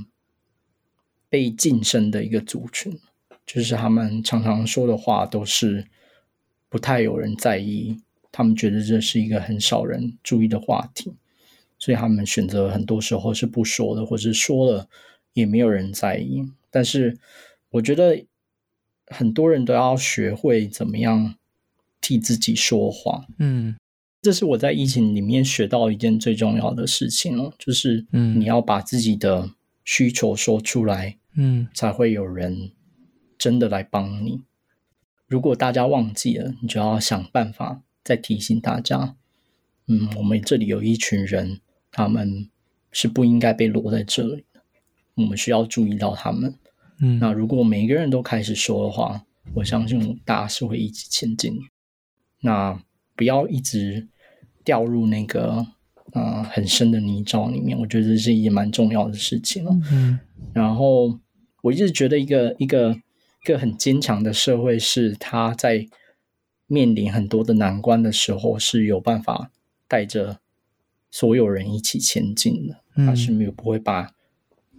[1.28, 2.98] 被晋升的一个族群，
[3.48, 5.86] 就是他们常常说的话都是
[6.68, 7.96] 不太有人在意，
[8.30, 11.14] 他们觉得这是一个很少人注意的话题，
[11.78, 14.86] 所以他们选择很多时候是不说的，或者说了
[15.32, 16.44] 也没有人在意。
[16.70, 17.16] 但是
[17.70, 18.26] 我觉得
[19.06, 21.34] 很多人都要学会怎么样
[22.02, 23.74] 替自己说话，嗯。
[24.20, 28.38] 这是我在疫情里面学到一件最重要的事情哦，就是嗯。
[28.38, 29.48] 你要把自己的
[29.84, 31.66] 需求说出来，嗯。
[31.72, 32.72] 才会有人
[33.38, 34.42] 真的来帮你。
[35.26, 39.14] 如果大家忘记了，你就要想办法再提醒大家。
[39.86, 41.60] 嗯，我们这里有一群人，
[41.92, 42.48] 他们
[42.90, 44.60] 是不应该被落在这里的，
[45.14, 46.54] 我们需要注意到他们。
[47.00, 49.24] 嗯那如果每一个人都开始说的话，
[49.54, 51.58] 我相信大家是会一起前进。
[52.40, 52.82] 那
[53.14, 54.08] 不要一直
[54.64, 55.66] 掉入那个
[56.12, 59.80] 呃很深的泥沼里面，我觉得这是一件蛮重要的事情哦。
[59.92, 60.18] 嗯
[60.52, 61.18] 然后
[61.62, 62.96] 我一直觉得一个一个
[63.42, 65.86] 一个很坚强的社会，是他在
[66.66, 69.50] 面临很多的难关的时候，是有办法
[69.86, 70.40] 带着
[71.10, 74.12] 所有人一起前进的，他是没有不会把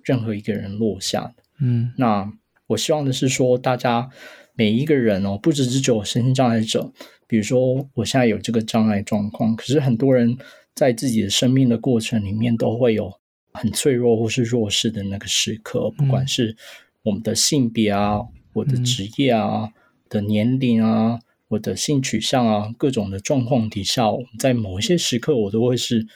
[0.04, 1.44] 任何一个人落下的。
[1.60, 1.94] 嗯。
[1.98, 2.32] 那
[2.68, 4.10] 我希望的是说，大家
[4.54, 6.92] 每一个人哦，不只是只有身心障碍者，
[7.26, 10.38] 比如说我现在有这个障碍状况，可是很多人
[10.76, 13.12] 在自己的生命的过程里面都会有
[13.52, 16.56] 很脆弱或是弱势的那个时刻，不管是
[17.02, 18.20] 我们的性别啊、
[18.54, 19.70] 我的职业啊、
[20.10, 26.08] 的年龄啊、我的性取向啊，各种的状况底下，我们在某一些时刻，我都会是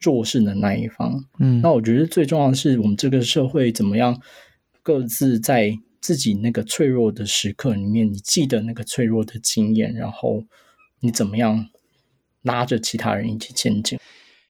[0.00, 1.24] 做事的那一方。
[1.38, 4.20] 嗯那我觉得最重要的是，我们这个社会怎么样
[4.82, 10.44] 各自在自己那个脆弱的时刻里面，你记得那个脆弱的经验，然后
[11.00, 11.68] 你怎么样
[12.42, 13.98] 拉着其他人一起前进。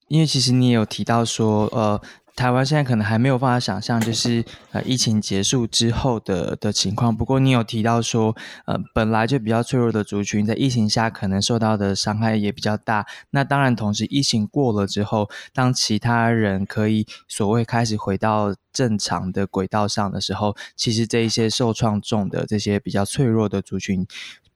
[0.08, 2.00] 因为其实你也有提到说，呃，
[2.38, 7.16] 台湾现在可能还没有办法想象，就是呃疫情结束之后的的情况。
[7.16, 13.04] 不过你有提到说，呃，本来就比较脆弱的族群，在疫情下可能受到的伤害也比较大。
[13.30, 24.06] 那当然，同时疫情过了之后，当其他人可以所谓开始回到正常的轨道上的时候，其实这一些受创重的这些比较脆弱的族群。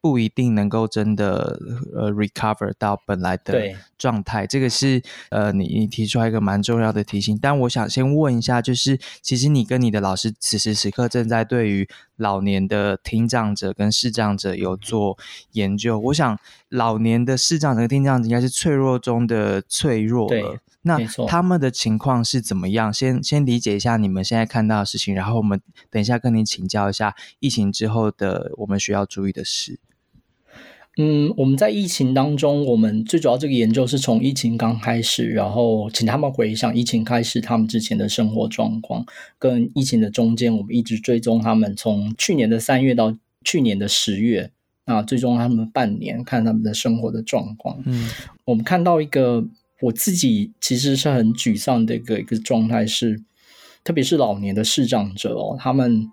[0.02, 1.58] 不一定能够真的
[1.94, 7.38] 呃 recover 到本来的状态，这个是呃你你提出来一个蛮重要的提醒。
[7.40, 15.16] 但我想先问一下，就是其实你跟你的老师此时此刻正在对于老年的听障者跟视障者有做
[15.52, 16.00] 研究。
[16.00, 16.36] 我想
[16.68, 20.28] 老年的视障者跟听障者应该是脆弱中的脆弱。
[20.84, 22.92] 那他们的情况是怎么样？
[22.92, 29.78] 先先理解一下你们现在看到的事情，然后我们等一下跟您请教一下疫情之后的我们需要注意的事。
[30.98, 39.06] 嗯，我们在疫情当中，我们最主要这个研究是从疫情刚开始，然后请他们回想疫情开始他们之前的生活状况，
[39.38, 44.50] 跟疫情的中间，我们一直追踪他们从去年的三月到去年的十月，
[44.84, 47.82] 那追踪他们半年，看他们的生活的状况。
[47.86, 48.10] 嗯
[48.44, 49.46] 我们看到一个
[49.80, 53.22] 我自己其实是很沮丧的一个一个状态是，
[53.82, 56.10] 特别是老年的视障者哦，他们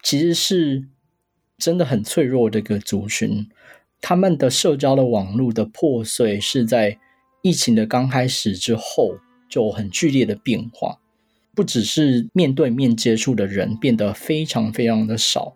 [0.00, 0.84] 其实是
[1.58, 3.48] 真的很脆弱的一个族群，
[4.00, 6.98] 他们的社交的网络的破碎是在
[7.42, 9.16] 疫情的刚开始之后
[9.48, 10.98] 就很剧烈的变化，
[11.54, 15.54] 不只是面对面接触的人变得非常非常的少，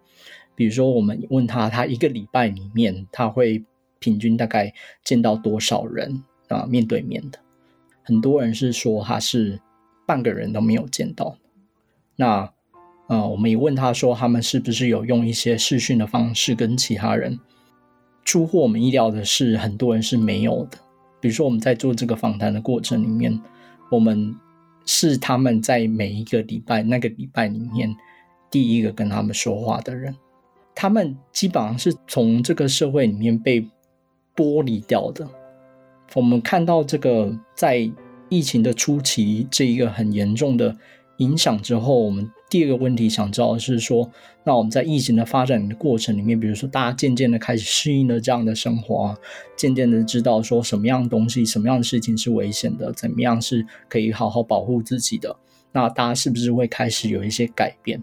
[0.55, 3.65] 比如说我们问他，他一个礼拜里面他会
[3.99, 4.73] 平均大概
[5.05, 6.67] 见到多少人啊？
[6.67, 7.39] 面对面的，
[8.03, 9.61] 很多人是说他是
[10.07, 11.39] 半个人都没有见到。
[12.17, 12.53] 那
[13.09, 17.39] 呃，我们也问他说，他们是不是有用一些视讯的方式跟其他人？
[18.25, 20.79] 出乎我们意料的是，很多人是没有的。
[21.21, 23.41] 比如说我们在做这个访谈的过程里面，
[23.91, 24.35] 我们
[24.85, 27.95] 是他们在每一个礼拜那个礼拜里面
[28.51, 30.15] 第一个跟他们说话的人。
[30.75, 33.65] 他们基本上是从这个社会里面被
[34.35, 35.27] 剥离掉的。
[36.15, 37.91] 我们看到这个在
[38.29, 40.77] 疫情的初期这一个很严重的
[41.19, 44.11] 影响之后，我们第二个问题想知道的是说，
[44.45, 49.17] 那我们在疫情的发展的过程里面，比如说大家渐渐的开始适应了这样的生活，
[49.57, 55.37] 渐渐的知道说什么样的东西、什么样的事情是危险的，怎么样是可以好好保护自己的。
[55.73, 58.01] 那大家是不是会开始有一些改变？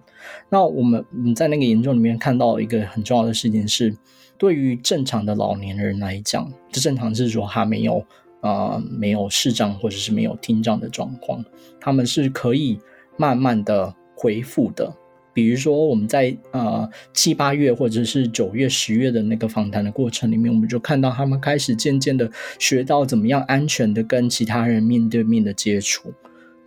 [0.49, 3.95] 那我们我们在那个研究里面看到一个很重要的事情是，
[4.37, 8.05] 对于正常的老年人来讲，这正常是说他没有
[8.41, 11.45] 呃没有视障或者是没有听障的状况，
[11.79, 12.77] 他们是可以
[13.17, 14.93] 慢慢的恢复的。
[15.33, 26.13] 比如说我们在呃七八月或者是九月、十月的那个访谈的过程里面，我们就看到他们开始渐渐的学到怎么样安全的跟其他人面对面的接触。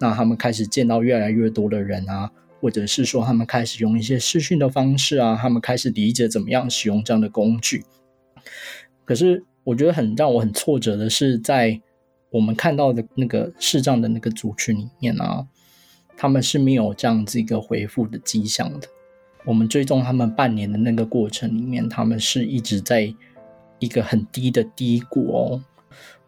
[0.00, 2.30] 那他们开始见到越来越多的人啊，
[2.60, 7.84] 或者是说他们开始用一些视讯的方式啊，他们开始理解怎么样使用这样的工具。
[9.04, 11.80] 可是我觉得很让我很挫折的是，在
[12.30, 15.46] 我们看到的那个视障的那个族群里面啊，
[16.16, 18.88] 他们是没有这样子一个回复的迹象的。
[19.44, 23.14] 我们追踪他们半年的那个过程里面，他们是一直在
[23.78, 25.62] 一个很低的低谷哦。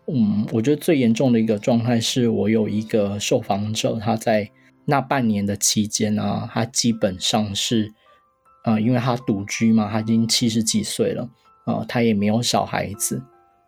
[0.07, 4.51] 嗯，我觉得最严重的一个状态是我有一个受访者，他在
[4.85, 7.93] 那半年的期间啊，他基本上是，
[8.65, 11.29] 呃，因为他独居嘛，他已经七十几岁了，
[11.65, 13.23] 呃，他也没有小孩子，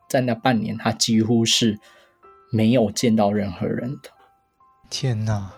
[0.09, 1.79] 在那半年他几乎是
[2.53, 4.11] 没有见到任何人的。
[4.89, 5.53] 天哪！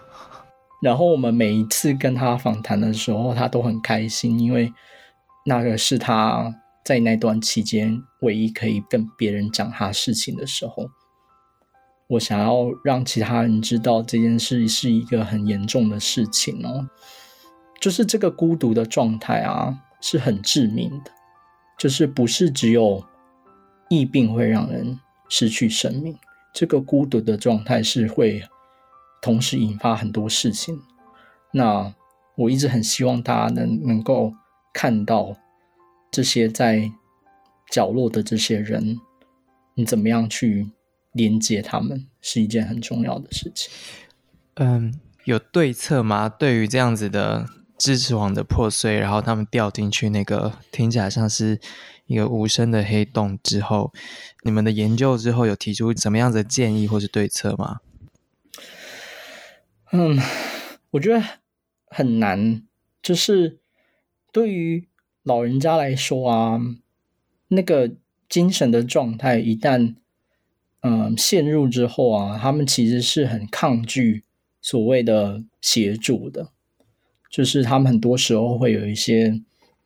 [0.80, 4.72] 然后我们每一次跟他访谈的时候，他都很开心，因为
[5.46, 6.54] 那个是他。
[6.82, 10.88] 在那段期间，唯一可以跟别人讲他事情的时候，
[12.08, 16.88] 我想要让其他人知道这件事是一个很严重的事情哦。
[17.78, 21.12] 就是这个孤独的状态啊，是很致命的。
[21.78, 23.04] 就是不是只有
[23.90, 26.16] 疫病会让人失去生命，
[26.52, 28.42] 这个孤独的状态是会
[29.20, 30.80] 同时引发很多事情。
[31.52, 31.94] 那
[32.36, 34.34] 我一直很希望大家能能够
[34.72, 35.36] 看到。
[36.12, 36.90] 这些在
[37.70, 38.98] 角落的这些人，
[39.74, 40.72] 你怎么样去
[41.12, 43.72] 连接他们，是一件很重要的事情。
[44.54, 44.92] 嗯，
[45.22, 46.28] 有对策吗？
[46.28, 47.46] 对于这样子的
[47.78, 51.60] 支持网的破碎，然后他们掉进去那个听起来像是
[52.06, 53.92] 一个无声的黑洞之后，
[54.42, 57.78] 你们的研究之后有提出什么样的建议或是对策吗？
[59.92, 60.18] 嗯，
[60.90, 61.22] 我觉得
[61.86, 62.62] 很难，
[63.02, 63.58] 就是
[64.32, 64.86] 对于。
[65.22, 66.58] 老人家来说啊，
[67.48, 67.92] 那个
[68.26, 69.94] 精神的状态一旦
[70.80, 74.24] 嗯陷入之后啊，他们其实是很抗拒
[74.62, 76.52] 所谓的协助的，
[77.30, 79.42] 就是他们很多时候会有一些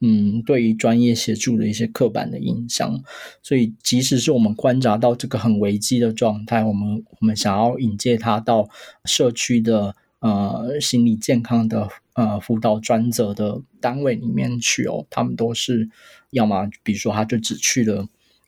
[0.06, 3.02] 嗯对于专业协助的一些刻板的印象，
[3.42, 8.68] 所以即使是我们观察到这个很危机的状态，我们我们想要引介他到
[9.06, 11.88] 社区的呃心理健康的。
[12.16, 15.90] 呃，辅导专责的单位里面去哦，他们都是
[16.30, 18.06] 要么，比如说他就只去了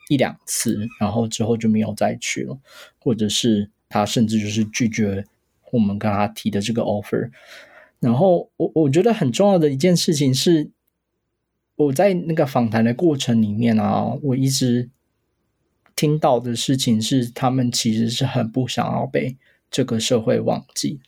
[0.09, 2.57] 一两次，然后之后就没有再去了，
[3.01, 5.25] 或者是他甚至就是拒绝
[5.73, 7.29] 我们跟他提的这个 offer。
[7.99, 10.71] 然后我我觉得很重要的一件事情是，
[11.77, 14.91] 我在那个访谈的过程里面啊，我一直
[15.95, 19.37] 听到的事情是，他们其实是很不想要被
[19.70, 21.01] 这个社会忘记。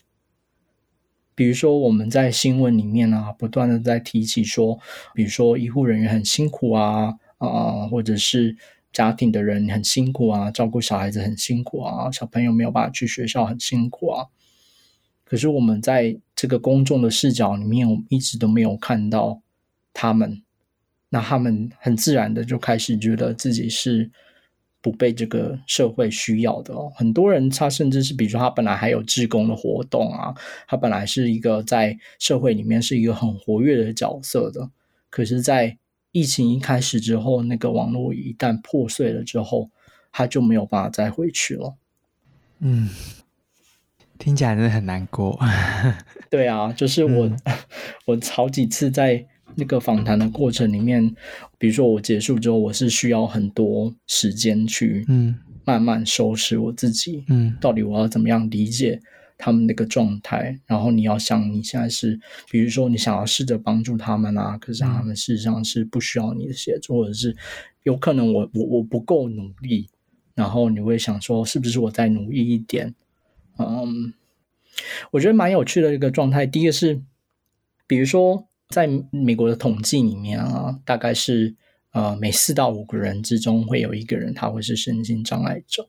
[1.35, 4.79] 比如说，我们在新闻里面啊，不断的在提起说，
[5.15, 8.57] 比如说医护人员很辛苦啊，啊，或者是
[8.93, 14.27] 家庭的人很辛苦啊，照顾小孩子很辛苦啊，小朋友没有办法去学校很辛苦啊。
[15.25, 19.41] 可是我们在这个公众的视角里面，我们一直都没有看到
[19.93, 20.43] 他们，
[21.11, 24.11] 那他们很自然的就开始觉得自己是。
[24.81, 30.33] 不被这个社会需要的哦，很多人他甚至是，比如说他本来还有志工的活动啊，
[30.69, 34.71] 他本来是一个在社会里面是一个很活跃的角色的，
[35.11, 35.77] 可是，在
[36.13, 39.69] 疫情一开始之后，那个网络一旦破碎了之后，
[40.13, 41.75] 他就没有办法再回去了。
[42.61, 42.89] 嗯，
[44.17, 45.37] 听起来真的很难过。
[46.31, 47.37] 对啊，就是我，
[48.07, 49.27] 我好几次在。
[49.61, 51.13] 那个访谈的过程里面，
[51.59, 59.01] 比如说我结束之后，我是需要很多时间去，嗯，慢慢收拾我自己，嗯，到底我要怎么样理解
[59.37, 60.57] 他们那个状态？
[60.65, 62.21] 然后你要想，你现在是，
[62.53, 67.37] 比如说你想要试着帮助他们啊，可是他们事实上是不需要你的协助，或者是
[67.83, 69.89] 有可能我我我不够努力，
[70.37, 72.95] 然后你会想说，是不是我再努力一点？
[73.59, 74.15] 嗯，
[75.11, 76.47] 我觉得蛮有趣的一个状态。
[76.47, 77.03] 第一个是，
[77.89, 78.48] 比如说。
[78.69, 81.55] 在美国的统计里面啊，大概是
[81.93, 85.89] 呃每四到五个人之中会有一个人他会是身心障碍者。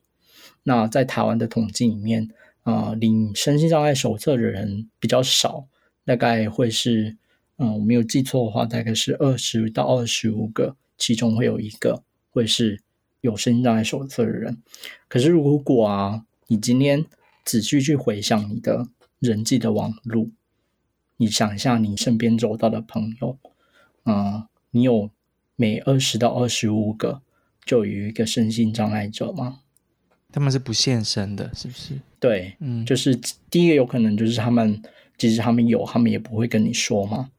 [0.62, 2.28] 那在台湾的统计里面
[2.62, 5.66] 啊，领身心障碍手册的人比较少，
[6.04, 7.16] 大概会是
[7.56, 12.80] 嗯我没有记错的话，大概是二十到二十五个，其中会有一个会是
[13.20, 14.56] 有身心障碍手册的人。
[15.06, 17.04] 可是如果啊，你今天
[17.44, 20.30] 仔细去回想你的人际的网路。
[21.20, 23.36] 你想一下，你身边周到的朋友，
[24.04, 25.10] 啊，你有
[25.54, 27.20] 每二十到二十五个
[27.66, 29.58] 就有一个身心障碍者吗？
[30.32, 32.00] 他们是不现身的，是不是？
[32.18, 33.14] 对，嗯，就是
[33.50, 34.82] 第一个有可能就是他们，
[35.18, 37.30] 即使他们有，他们也不会跟你说嘛。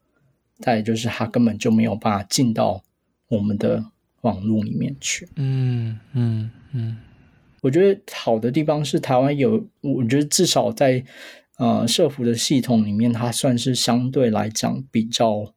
[0.59, 2.83] 再就是他根本就没有办法进到
[3.29, 3.83] 我们的
[4.21, 5.27] 网络里面去。
[5.37, 6.99] 嗯嗯嗯，
[7.61, 11.03] 我觉得好的地方是台湾有，我觉得至少在
[11.61, 15.53] 呃社服的系统里面，它算是相对来讲比较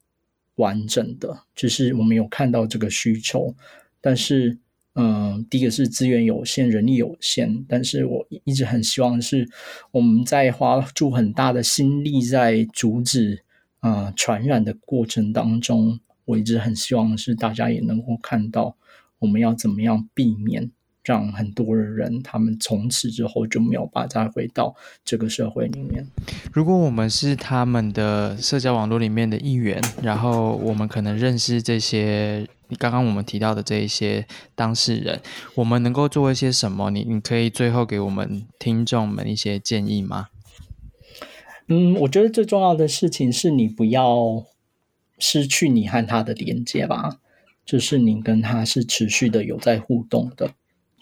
[0.57, 3.55] 完整的，就是我们有看到这个需求，
[4.00, 4.59] 但是。
[4.96, 9.50] 嗯，第一个是资源有限，人力有限，但是我一直很希望是
[9.90, 13.42] 我们在花注很大的心力在阻止
[13.80, 18.76] 啊传染的过程当中，我一直很希望是大家也能够看到
[19.18, 20.70] 我们要怎么样避免。
[21.05, 24.74] 让很多的人，他们从此之后就没有办法再回到
[25.05, 26.07] 这个社会里面。
[26.52, 35.20] 如果我们是他们的社交网络里面的一员，然后我们可能认识这些你刚刚我们提到的这一些当事人，
[35.55, 36.90] 我们能够做一些什么？
[36.90, 40.28] 你你可以最后给我们听众们一些建议吗？
[41.68, 44.44] 嗯，我觉得最重要的事情是你不要
[45.18, 47.18] 失去你和他的连接吧，
[47.66, 50.52] 就是你跟他是持续的有在互动的。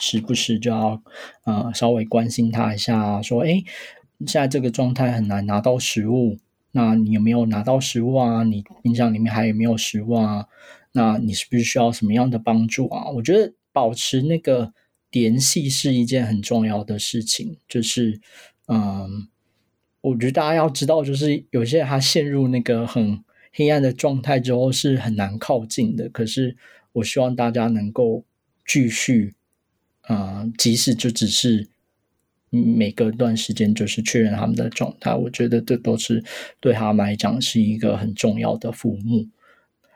[0.03, 1.01] 时不时就要
[1.45, 3.63] 呃稍微关心他一下，说哎，
[4.27, 6.39] 现在这个状态很难拿到食物，
[6.73, 8.43] 那你有没有拿到食物啊？
[8.43, 10.47] 你冰箱里面还有没有食物啊？
[10.91, 13.09] 那你是不是需要什么样的帮助啊？
[13.11, 14.73] 我觉得保持那个
[15.13, 17.57] 联系是一件很重要的事情。
[17.69, 18.21] 就是
[18.67, 19.29] 嗯，
[20.01, 23.23] 我觉得大家要知道，就是有些他陷入那个很
[23.53, 26.09] 黑暗的状态之后是很难靠近的。
[26.09, 26.57] 可是
[26.95, 28.25] 我希望大家能够
[28.67, 29.35] 继续。
[30.03, 31.69] 啊，即使就只是
[32.51, 36.23] 每隔一段时间，就是确认他们的状态，我觉得这都是
[36.61, 39.29] 对他们来讲是一个很重要的服务。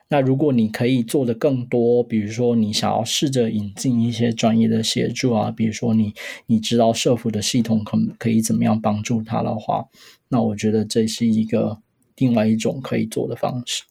[0.08, 6.14] 那如果你可以做的更多，比如说你想要试着引进一些专业的协助啊，比如说你
[6.46, 9.86] 你知道社服的系统可可以怎么样帮助他的话，
[10.28, 11.80] 那我觉得这是一个
[12.16, 13.82] 另外一种可以做的方式。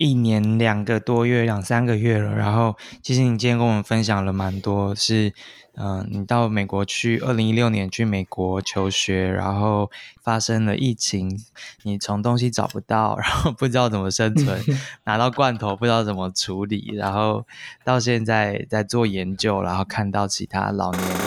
[0.00, 2.34] 一年两个多月，两三个月了。
[2.34, 5.34] 然后，其实你今天跟我们分享了蛮多，是
[5.74, 9.90] 嗯，你到美国去，二零一六年去美国求学，然后
[10.22, 11.38] 发生了疫情，
[11.82, 14.58] 你从东西找不到，然后不知道怎么生存，
[15.04, 17.46] 拿到罐头不知道怎么处理，然后
[17.84, 21.18] 到现在在做研究，然后看到其他老年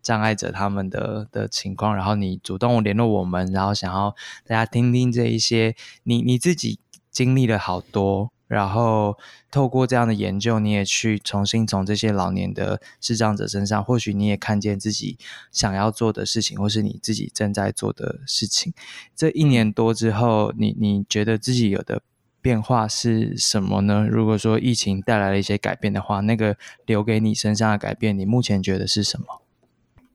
[0.00, 4.16] 障碍者他们的的情况，然后你主动联络我们，然后想要
[4.46, 6.78] 大家听听这一些，你你自己。
[7.12, 9.16] 经历了好多，然后
[9.50, 15.18] 透过这样的研究，你也去重新从这些老年的视障者身上，或许你也看见自己
[15.50, 18.72] 想要做的事情，或是你自己正在做的事情。
[19.14, 22.02] 这一年多之后，你你觉得自己有的
[22.40, 24.06] 变化是什么呢？
[24.10, 26.56] 如果说疫情带来了一些改变的话，那个
[26.86, 29.26] 留给你身上的改变，你目前觉得是什么？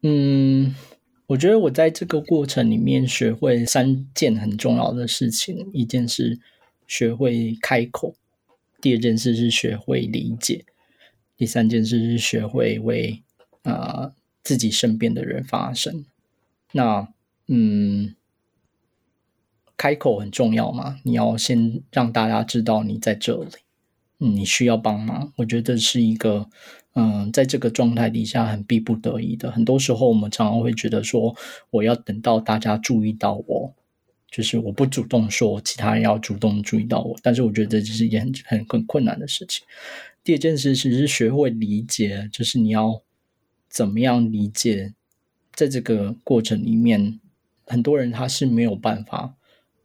[0.01, 0.75] 嗯，
[1.27, 6.39] 我觉得我在这个过程里面学会三件很重要的事情，一件是。
[6.87, 8.15] 学会开口，
[8.81, 10.65] 第二件事是学会理解，
[11.35, 13.21] 第三件事是学会为
[13.63, 16.05] 啊自己身边的人发声。
[16.71, 17.07] 那
[17.47, 18.15] 嗯，
[19.75, 20.99] 开口很重要嘛？
[21.03, 23.51] 你要先让大家知道你在这里，
[24.17, 25.31] 你需要帮忙。
[25.37, 26.49] 我觉得是一个
[26.93, 29.51] 嗯，在这个状态底下很逼不得已的。
[29.51, 31.35] 很多时候我们常常会觉得说，
[31.69, 33.73] 我要等到大家注意到我。
[34.29, 39.65] 就是我不主动说，其他人要主动注意到我，但是我觉得这是一件很很很困难的事情。
[40.23, 43.01] 第二件事其实是学会理解，就是你要
[43.69, 44.93] 怎么样理解，
[45.53, 47.19] 在这个过程里面，
[47.65, 49.33] 很多人他是没有办法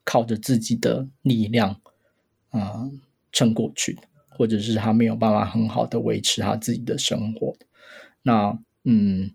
[0.05, 1.81] 靠着自己的力量
[2.51, 2.91] 啊
[3.31, 7.57] 撑过去的，或者是他没有办法很好的维持他自己的生活。
[8.23, 9.31] 那嗯。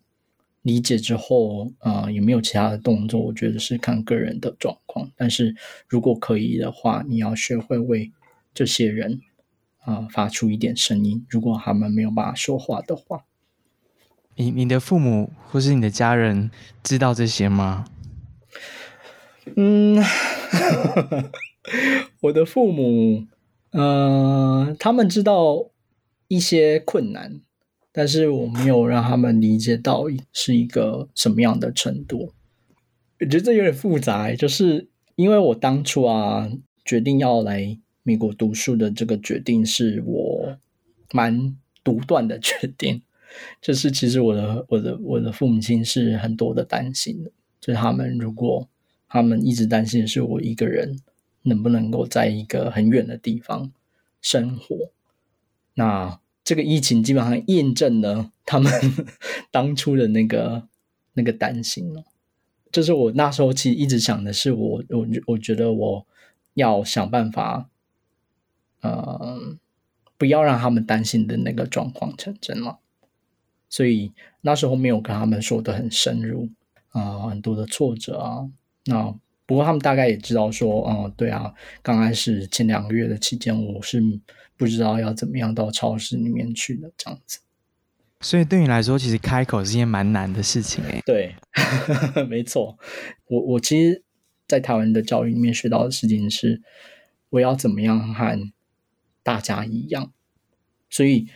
[0.67, 3.21] 理解之后，呃，有没有其他的动作？
[3.21, 5.09] 我觉得是看个人的状况。
[5.15, 5.55] 但是
[5.87, 8.11] 如果可以的话，你要学会为
[8.53, 9.21] 这些人
[9.79, 11.25] 啊发出一点声音。
[11.29, 13.23] 如果他们没有办法说话的话，
[14.35, 16.51] 你你的父母或是你的家人
[16.83, 17.85] 知道这些吗？
[19.55, 20.03] 嗯，
[22.23, 23.25] 我的父母，
[23.71, 25.69] 呃，他们知道
[26.27, 27.39] 一些困难。
[27.97, 32.31] 但是我没有让他们理解到是一个什么样的程度，
[33.19, 34.31] 我觉得这有点复杂。
[34.35, 36.47] 就是因为我当初啊
[36.85, 40.59] 决定要来美国读书的这个决定是我
[41.11, 43.01] 蛮独断的决定，
[43.59, 48.69] 就是其实我的我的我的父母亲是很多的担心的，就是他们如果
[49.09, 50.99] 他们一直担心是我一个人
[51.41, 53.71] 能不能够在一个很远的地方
[54.21, 54.91] 生活，
[55.73, 56.19] 那。
[56.47, 58.71] 这个疫情基本上验证了他们
[59.51, 60.65] 当初的那个
[61.11, 62.05] 那个担心了。
[62.71, 66.07] 就是我那时候其实一直想的是，我我我觉得我
[66.53, 67.69] 要想办法
[68.79, 69.57] 呃，
[70.17, 72.79] 不要让他们担心的那个状况成真了。
[73.67, 76.47] 所以那时候没有跟他们说的很深入
[76.91, 78.49] 啊，很多的挫折啊。
[78.85, 79.13] 那
[79.45, 84.01] 不过他们大概也知道说，哦，对啊，刚开始前两个月的期间，我是
[84.57, 87.39] 不知道要怎么样到超市里面去的这样子。
[88.19, 91.01] 所以对你来说，其实开口是件蛮难的事情诶。
[91.05, 91.35] 对，
[92.27, 92.77] 没错。
[93.27, 94.03] 我我其实，
[94.47, 96.61] 在台湾的教育里面学到的事情是，
[97.29, 98.51] 我要怎么样和
[99.23, 100.11] 大家一样。
[100.89, 101.27] 所以，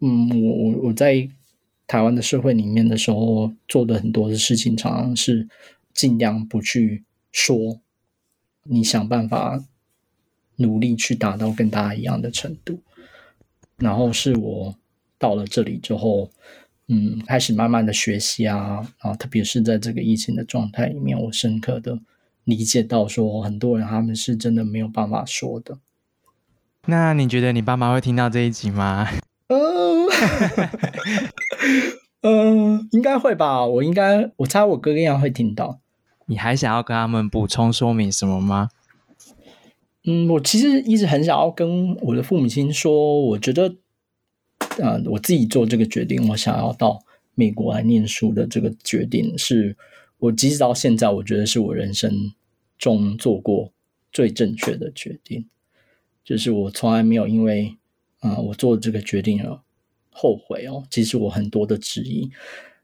[0.00, 1.28] 嗯，我我我在。
[1.88, 5.46] 台湾的社会里面的时候做的很多的事情，常常是
[5.94, 7.80] 尽量不去说，
[8.64, 9.64] 你想办法
[10.56, 12.80] 努力去达到跟大家一样的程度。
[13.78, 14.74] 然后是我
[15.18, 16.30] 到了这里之后，
[16.88, 21.98] 嗯，开始慢慢的学习啊，啊，特别是在这个疫情的状态里面，我深刻的
[22.44, 25.78] 理解到说，很多人他们是真的没有办法说的。
[26.86, 29.08] 那你觉得你爸妈会听到这一集吗？
[29.48, 30.06] 嗯，
[32.22, 33.66] 嗯， 应该会吧。
[33.66, 35.80] 我应该，我猜我哥哥应该会听到。
[36.26, 38.70] 你还想要跟他们补充说明什么吗？
[40.06, 43.74] 嗯，我其实一直很想要跟我的父母亲说，我觉得，
[44.78, 47.00] 呃，我自己做这个决定，我想要到
[47.34, 49.76] 美国来念书的这个决定，是
[50.18, 52.32] 我即使到现在，我觉得是我人生
[52.78, 53.72] 中做过
[54.12, 55.46] 最正确的决定，
[56.24, 57.76] 就是我从来没有因为。
[58.20, 59.62] 啊，我做这个决定了，
[60.10, 60.82] 后悔哦。
[60.90, 62.28] 其实我很多的质疑，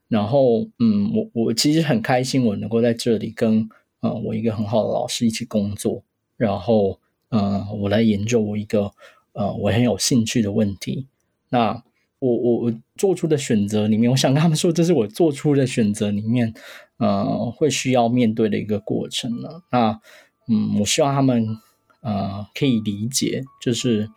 [0.07, 3.67] 然后嗯，我我其实很开心，我能够在这里跟
[4.01, 6.03] 呃我一个很好的老师一起工作，
[6.37, 6.99] 然后
[7.33, 8.91] 嗯，我来研究我一个
[9.33, 11.07] 呃我很有兴趣的问题。
[11.49, 11.83] 那
[12.19, 16.53] 我我我做出的选择里面，我想跟他们说，这是我做出的选择里面，
[16.97, 19.63] 呃，会需要面对的一个过程了。
[19.71, 19.99] 那
[20.47, 21.57] 嗯，我希望他们
[22.01, 24.09] 呃可以理解，就是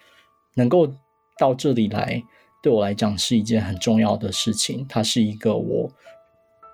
[0.54, 0.94] 能够。
[1.38, 2.22] 到这里来，
[2.62, 4.86] 对我来讲是一件很重要的事情。
[4.88, 5.92] 它是一个我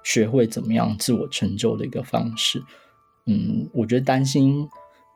[0.04, 2.62] 学会怎么样自我成就的一个方式。
[3.26, 4.68] 嗯，我觉得担心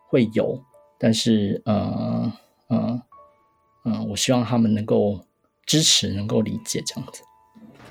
[0.08, 0.60] 会有，
[0.98, 2.32] 但是，呃，
[2.68, 3.02] 呃，
[3.84, 5.20] 嗯，我希望他们能够
[5.64, 7.22] 支持，能够理解这样子。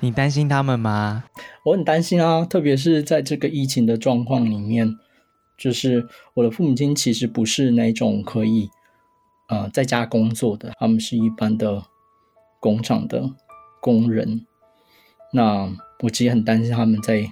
[0.00, 1.24] 你担心他们吗？
[1.64, 4.96] 我很担心啊，特别是在这个疫情的状况里面，
[5.56, 8.70] 就是我的父母亲其实不是那种可以。
[9.48, 11.84] 呃，在家工作的，他们是一般的
[12.58, 13.30] 工厂的
[13.80, 14.44] 工人。
[15.32, 17.30] 那我其实很担心他们在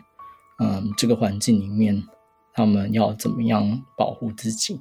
[0.60, 2.04] 嗯这个环境里面，
[2.52, 4.80] 他们要怎么样保护自己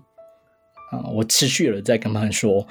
[0.94, 1.10] 啊？
[1.12, 2.68] 我持续了在跟他们说，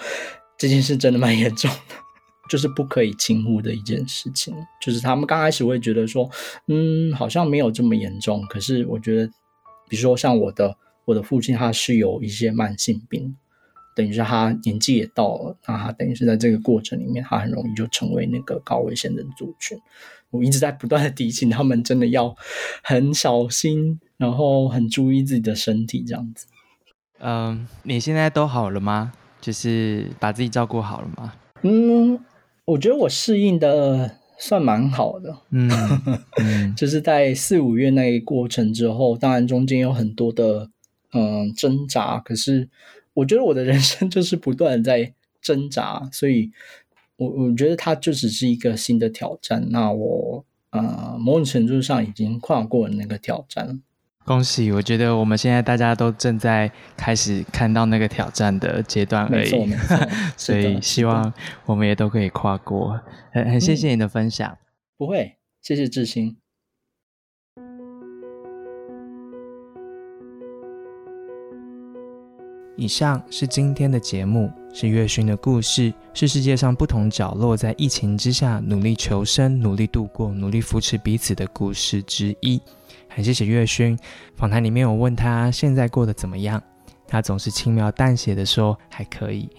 [0.56, 1.94] 这件事真的蛮严重的，
[2.48, 4.54] 就是不可以轻忽的一件事情。
[4.80, 6.30] 就是他们刚开始会觉得说，
[6.68, 8.42] 嗯，好像没有这么严重。
[8.48, 9.26] 可是我觉得，
[9.88, 13.36] 比如说像我的我的父亲，他是有一些慢性病。
[13.94, 19.78] 等于是他年纪也到了，那他等于是在这个过程里面，他很容易就成为那个高危险的族群。
[20.30, 22.34] 我一直在不断的提醒他们，真的要
[22.82, 26.46] 很小心，然后很注意自己的身体，这样子。
[27.22, 29.12] 嗯，你现在都好了吗？
[29.40, 31.32] 就是把自己照顾好了吗？
[31.62, 32.18] 嗯，
[32.64, 35.36] 我觉得我适应的算蛮好的。
[35.50, 40.70] 嗯，就是在四五月那一过程之后，当然中间有很多的
[41.12, 42.68] 嗯挣扎，可是。
[43.14, 45.12] 我觉得我的人生就是不断在
[45.42, 46.50] 挣扎，所以，
[47.16, 49.66] 我我觉得它就只是一个新的挑战。
[49.68, 53.82] 那我呃，某种程度上已经跨过了那个挑战。
[54.24, 54.70] 恭喜！
[54.70, 59.74] 我觉得我们现在大家都正在开始看到那个挑战的阶段而已，
[60.38, 61.32] 所以希望
[61.66, 63.00] 我们也都可以跨过。
[63.32, 64.56] 很很谢谢你的分享。
[64.96, 66.36] 不会，谢谢志兴。
[72.76, 82.60] 以上是今天的节目，是月勋的故事，是世界上不同角落在疫情之下努力求生、努力度过、努力扶持彼此的故事之一。
[83.14, 83.98] 很谢谢月勋。
[84.36, 86.62] 访谈里面我问他现在过得怎么样，
[87.06, 89.50] 他总是轻描淡写的说还可以。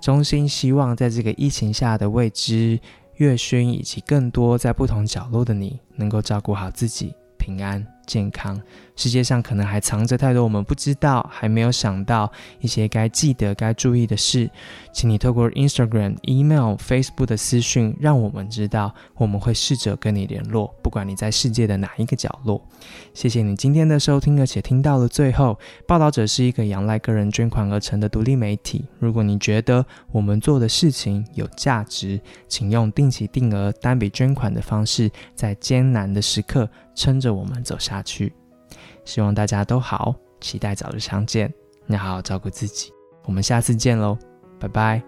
[0.00, 2.78] 衷心希望在这个疫情下的未知，
[3.16, 8.60] 月勋以及更多在不同角落的你，能够照顾好自己，平安健康。
[8.98, 12.28] 世界上可能还藏着太多我们不知道、还没有想到
[12.58, 14.50] 一些该记得、该注意的事，
[14.92, 22.60] 请你透过 Instagram、Email、Facebook 的私讯，让我们知道，我们会试着跟你联络，不管你在世界的哪一个角落。
[23.14, 25.56] 谢谢你今天的收听，而且听到了最后。
[25.86, 28.84] 报道者是一个仰赖个人捐款而成的独立媒体。
[28.98, 38.32] 如果你觉得我们做的事情有价值，请用定期定额单笔捐款的方式，在艰难的时刻撑着我们走下去。
[39.08, 41.50] 希望大家都好，期待早日相见。
[41.86, 42.92] 你好好照顾自己，
[43.24, 44.18] 我们下次见喽，
[44.60, 45.07] 拜拜。